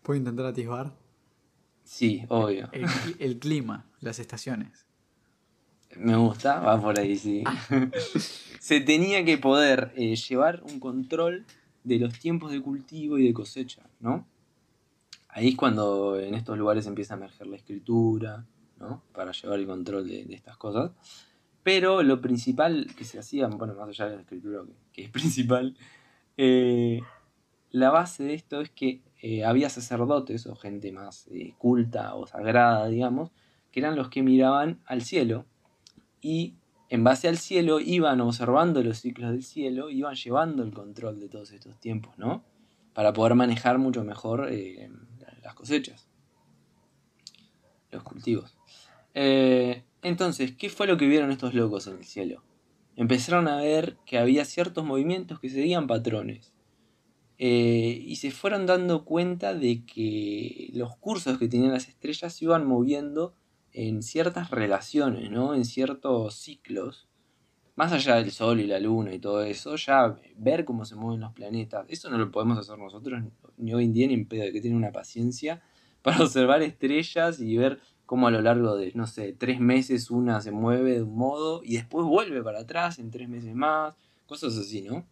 [0.01, 0.97] ¿Puedo intentar atisbar?
[1.83, 2.67] Sí, obvio.
[3.19, 4.84] El, clima, las estaciones.
[5.97, 7.43] Me gusta, va por ahí, sí.
[8.59, 11.45] Se tenía que poder eh, llevar un control
[11.83, 14.27] de los tiempos de cultivo y de cosecha, ¿no?
[15.29, 18.45] Ahí es cuando en estos lugares empieza a emerger la escritura,
[18.79, 19.03] ¿no?
[19.13, 20.91] Para llevar el control de estas cosas.
[21.65, 24.61] Pero lo principal que se hacía, bueno, más allá de la escritura
[24.93, 25.75] que, es principal,
[26.37, 26.99] Eh,
[27.71, 32.27] la base de esto es que eh, había sacerdotes o gente más eh, culta o
[32.27, 33.31] sagrada, digamos,
[33.71, 35.45] que eran los que miraban al cielo
[36.25, 36.55] y
[36.89, 41.29] en base al cielo iban observando los ciclos del cielo, iban llevando el control de
[41.29, 42.43] todos estos tiempos, ¿no?
[42.95, 44.89] Para poder manejar mucho mejor eh,
[45.43, 46.07] las cosechas,
[47.91, 48.57] los cultivos.
[49.13, 52.41] entonces, ¿qué fue lo que vieron estos locos en el cielo?
[52.95, 56.55] Empezaron a ver que había ciertos movimientos que seguían patrones
[57.37, 62.45] eh, y se fueron dando cuenta de que los cursos que tenían las estrellas se
[62.45, 63.35] iban moviendo
[63.75, 65.53] en ciertas relaciones, ¿no?
[65.53, 67.09] En ciertos ciclos.
[67.75, 71.19] Más allá del Sol y la Luna y todo eso, ya ver cómo se mueven
[71.19, 73.21] los planetas, eso no lo podemos hacer nosotros,
[73.57, 75.61] ni hoy en día, ni en pedo, que tiene una paciencia
[76.01, 80.39] para observar estrellas y ver cómo a lo largo de, no sé, tres meses una
[80.39, 84.57] se mueve de un modo y después vuelve para atrás en tres meses más, cosas
[84.57, 85.05] así, ¿no?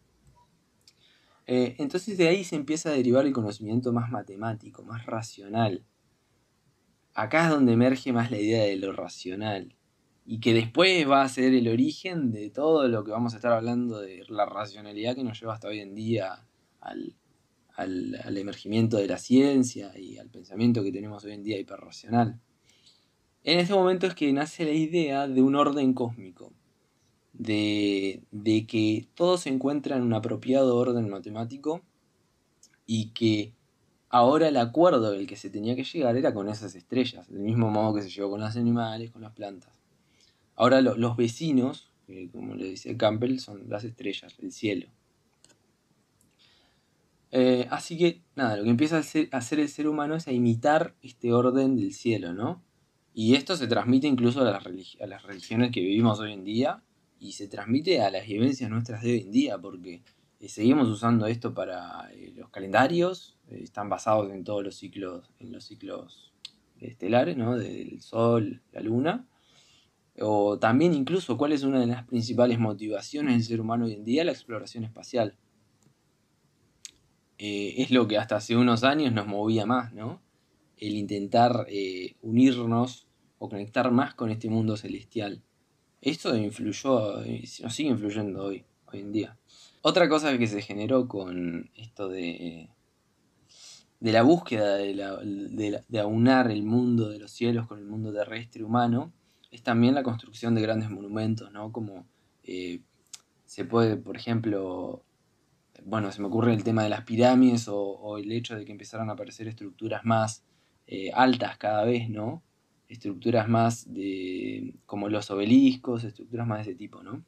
[1.47, 5.83] Eh, entonces de ahí se empieza a derivar el conocimiento más matemático, más racional.
[7.13, 9.75] Acá es donde emerge más la idea de lo racional.
[10.25, 13.51] Y que después va a ser el origen de todo lo que vamos a estar
[13.51, 16.47] hablando de la racionalidad que nos lleva hasta hoy en día
[16.79, 17.15] al,
[17.75, 22.39] al emergimiento de la ciencia y al pensamiento que tenemos hoy en día hiperracional.
[23.43, 26.53] En ese momento es que nace la idea de un orden cósmico,
[27.33, 28.23] de,
[28.67, 31.81] que todo se encuentra en un apropiado orden matemático
[32.85, 33.53] y que
[34.13, 37.71] ahora el acuerdo del que se tenía que llegar era con esas estrellas, del mismo
[37.71, 39.71] modo que se llegó con los animales, con las plantas.
[40.55, 41.91] Ahora los vecinos,
[42.31, 44.85] como le dice Campbell, son las estrellas, el cielo.
[47.31, 50.93] Eh, así que nada, lo que empieza a hacer, el ser humano es a imitar
[51.01, 52.61] este orden del cielo, ¿no?
[53.15, 54.63] Y esto se transmite incluso a las,
[55.01, 56.83] a las religiones que vivimos hoy en día
[57.19, 60.03] y se transmite a las vivencias nuestras de hoy en día, porque
[60.49, 65.51] seguimos usando esto para eh, los calendarios, eh, están basados en todos los ciclos, en
[65.51, 66.33] los ciclos
[66.79, 67.57] estelares, ¿no?
[67.57, 69.27] Del Sol, la Luna.
[70.19, 74.03] O también incluso cuál es una de las principales motivaciones del ser humano hoy en
[74.03, 75.37] día, la exploración espacial.
[77.37, 80.21] es lo que hasta hace unos años nos movía más, ¿no?
[80.77, 81.65] El intentar
[82.21, 83.07] unirnos
[83.39, 85.41] o conectar más con este mundo celestial.
[86.01, 87.21] Esto influyó,
[87.63, 89.37] nos sigue influyendo hoy, hoy en día.
[89.85, 92.69] Otra cosa que se generó con esto de,
[93.99, 99.11] de la búsqueda de, aunar el mundo de los cielos con el mundo terrestre humano
[99.51, 101.73] es también la construcción de grandes monumentos, ¿no?
[101.73, 102.07] Como
[102.43, 102.79] eh,
[103.43, 105.03] se puede, por ejemplo,
[105.83, 109.09] bueno, se me ocurre el tema de las pirámides o, el hecho de que empezaran
[109.09, 110.45] a aparecer estructuras más
[110.87, 112.41] eh, altas cada vez, ¿no?
[112.87, 117.25] estructuras más de como los obeliscos, estructuras más de ese tipo, ¿no?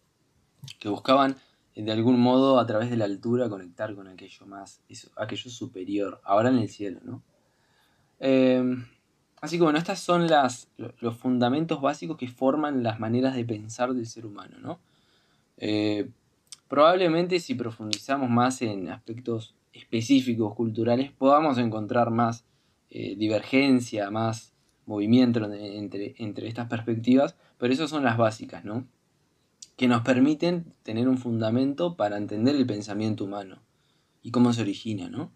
[0.80, 1.36] Que buscaban
[1.76, 4.82] de algún modo a través de la altura conectar con aquello más,
[5.18, 7.22] aquello superior, ahora en el cielo, ¿no?
[8.20, 8.86] Em,
[9.42, 13.94] así que bueno, estos son las, los fundamentos básicos que forman las maneras de pensar
[13.94, 14.80] del ser humano, ¿no?
[15.58, 16.10] Eh,
[16.70, 22.46] probablemente si profundizamos más en aspectos específicos, culturales, podamos encontrar más
[22.90, 24.54] eh, divergencia, más
[24.86, 28.88] movimiento entre, entre estas perspectivas, pero esas son las básicas, ¿no?
[29.76, 33.62] Que nos permiten tener un fundamento para entender el pensamiento humano
[34.22, 35.32] y cómo se origina, ¿no?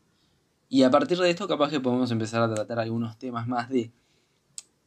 [0.69, 3.91] Y a partir de esto capaz que podemos empezar a tratar algunos temas más de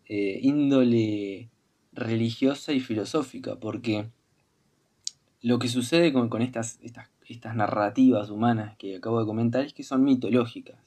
[0.06, 1.50] eh, índole
[1.92, 4.10] religiosa y filosófica, porque
[5.40, 9.82] lo que sucede con, estas, estas, estas, narrativas humanas que acabo de comentar es que
[9.82, 10.78] son mitológicas.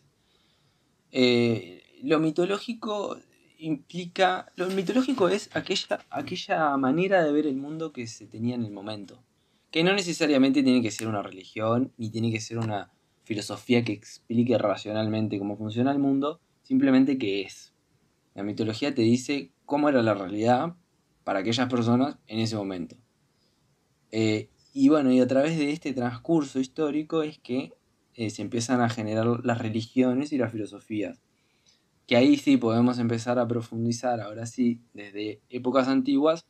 [1.11, 3.17] Eh, lo mitológico
[3.59, 4.51] implica.
[4.55, 8.71] Lo mitológico es aquella, aquella manera de ver el mundo que se tenía en el
[8.71, 9.23] momento.
[9.71, 12.91] Que no necesariamente tiene que ser una religión, ni tiene que ser una
[13.23, 17.73] filosofía que explique racionalmente cómo funciona el mundo, simplemente que es.
[18.33, 20.75] La mitología te dice cómo era la realidad
[21.23, 22.95] para aquellas personas en ese momento.
[24.11, 27.73] Eh, y bueno, y a través de este transcurso histórico es que
[28.13, 31.19] eh, se empiezan a generar las religiones y las filosofías
[32.07, 36.45] que ahí sí podemos empezar a profundizar, ahora sí, desde épocas antiguas,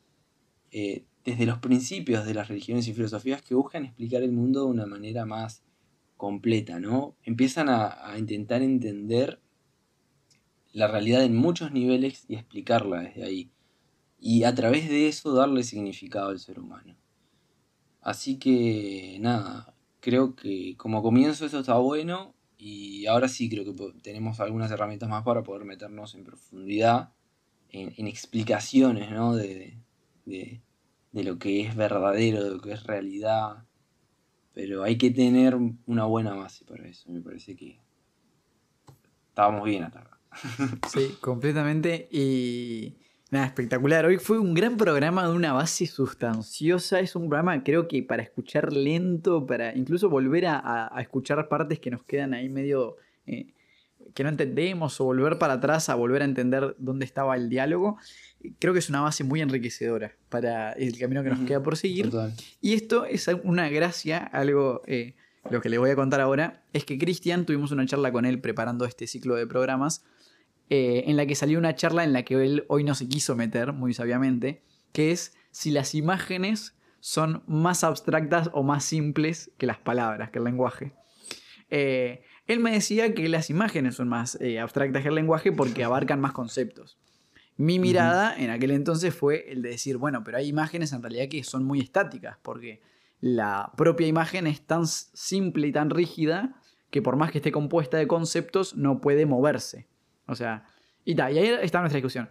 [0.71, 4.67] eh, desde los principios de las religiones y filosofías que buscan explicar el mundo de
[4.67, 5.63] una manera más
[6.17, 7.15] completa, ¿no?
[7.23, 9.39] Empiezan a, a intentar entender
[10.73, 13.51] la realidad en muchos niveles y explicarla desde ahí.
[14.19, 16.97] Y a través de eso darle significado al ser humano.
[18.01, 22.34] Así que nada, creo que como comienzo eso está bueno
[22.67, 27.13] y ahora sí creo que tenemos algunas herramientas más para poder meternos en profundidad,
[27.69, 29.11] en, explicaciones
[30.25, 30.61] de,
[31.13, 33.67] lo que es verdadero, de lo que es realidad,
[34.55, 35.55] Pero hay que tener
[35.85, 37.11] una buena base para eso.
[37.11, 37.79] Me parece que
[39.27, 40.19] estábamos bien acá.
[40.91, 42.07] Sí, completamente.
[42.11, 42.95] Y
[43.31, 44.05] nada, espectacular.
[44.05, 46.99] Hoy fue un gran programa de una base sustanciosa.
[46.99, 51.91] Es un programa, creo que para escuchar lento, para incluso volver a, escuchar partes que
[51.91, 53.53] nos quedan ahí medio eh,
[54.13, 57.97] que no entendemos, o volver para atrás a volver a entender dónde estaba el diálogo.
[58.59, 62.09] Creo que es una base muy enriquecedora para el camino que nos queda por seguir.
[62.09, 62.33] Total.
[62.61, 65.15] Y esto es una gracia, algo, eh,
[65.49, 68.39] lo que le voy a contar ahora, es que Cristian, tuvimos una charla con él
[68.39, 70.03] preparando este ciclo de programas,
[70.69, 73.35] eh, en la que salió una charla en la que él hoy no se quiso
[73.35, 79.67] meter, muy sabiamente, que es si las imágenes son más abstractas o más simples que
[79.67, 80.93] las palabras, que el lenguaje.
[81.69, 85.83] Eh, él me decía que las imágenes son más eh, abstractas que el lenguaje porque
[85.83, 86.97] abarcan más conceptos.
[87.57, 91.29] Mi mirada en aquel entonces fue el de decir, bueno, pero hay imágenes en realidad
[91.29, 92.81] que son muy estáticas, porque
[93.21, 96.59] la propia imagen es tan simple y tan rígida
[96.89, 99.87] que por más que esté compuesta de conceptos, no puede moverse.
[100.27, 100.67] O sea,
[101.03, 102.29] y, ta, y ahí está nuestra discusión.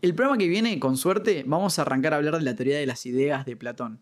[0.00, 2.86] El programa que viene, con suerte, vamos a arrancar a hablar de la teoría de
[2.86, 4.00] las ideas de Platón.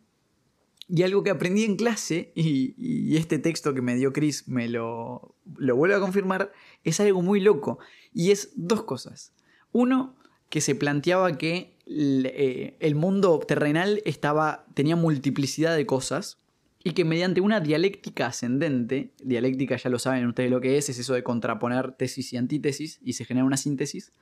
[0.88, 4.68] Y algo que aprendí en clase, y, y este texto que me dio Chris me
[4.68, 7.78] lo, lo vuelve a confirmar, es algo muy loco.
[8.12, 9.32] Y es dos cosas.
[9.72, 10.16] Uno,
[10.48, 16.39] que se planteaba que el, eh, el mundo terrenal estaba, tenía multiplicidad de cosas
[16.82, 20.98] y que mediante una dialéctica ascendente, dialéctica ya lo saben ustedes lo que es, es
[20.98, 24.12] eso de contraponer tesis y antítesis y se genera una síntesis,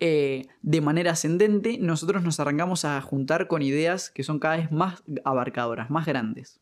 [0.00, 4.70] eh, de manera ascendente nosotros nos arrancamos a juntar con ideas que son cada vez
[4.70, 6.60] más abarcadoras, más grandes.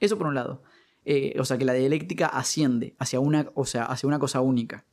[0.00, 0.62] Eso por un lado.
[1.04, 4.84] Eh, o sea, que la dialéctica asciende hacia una, o sea, hacia una cosa única.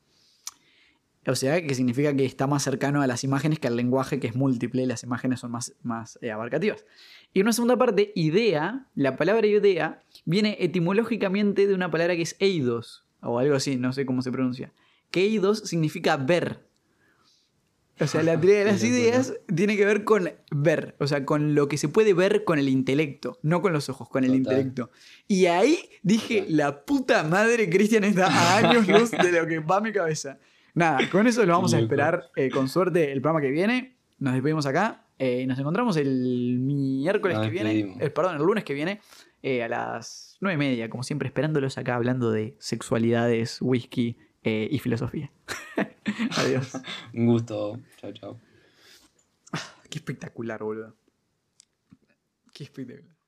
[1.28, 4.28] O sea, que significa que está más cercano a las imágenes que al lenguaje que
[4.28, 6.86] es múltiple y las imágenes son más, más eh, abarcativas.
[7.34, 12.22] Y en una segunda parte, idea, la palabra idea viene etimológicamente de una palabra que
[12.22, 14.72] es eidos, o algo así, no sé cómo se pronuncia.
[15.12, 16.66] Que eidos significa ver.
[18.00, 21.54] O sea, la teoría de las ideas tiene que ver con ver, o sea, con
[21.54, 24.38] lo que se puede ver con el intelecto, no con los ojos, con el Total.
[24.38, 24.92] intelecto.
[25.28, 29.78] Y ahí dije, la puta madre, Cristian está a años luz de lo que va
[29.78, 30.40] a mi cabeza.
[30.74, 33.98] Nada, con eso lo vamos a esperar eh, con suerte el programa que viene.
[34.20, 35.06] Nos despedimos acá.
[35.18, 37.96] eh, y nos encontramos el miércoles Nos que viene.
[38.00, 39.02] eh, perdón, el lunes que viene.
[39.42, 44.68] eh, a las nueve y media, como siempre, esperándolos acá hablando de sexualidades, whisky eh,
[44.72, 45.32] y filosofía.
[46.38, 46.74] Adiós.
[47.14, 47.80] Un gusto.
[47.98, 48.40] Chao, chao.
[49.90, 50.96] Qué espectacular, boludo.
[52.54, 53.19] Qué espectacular.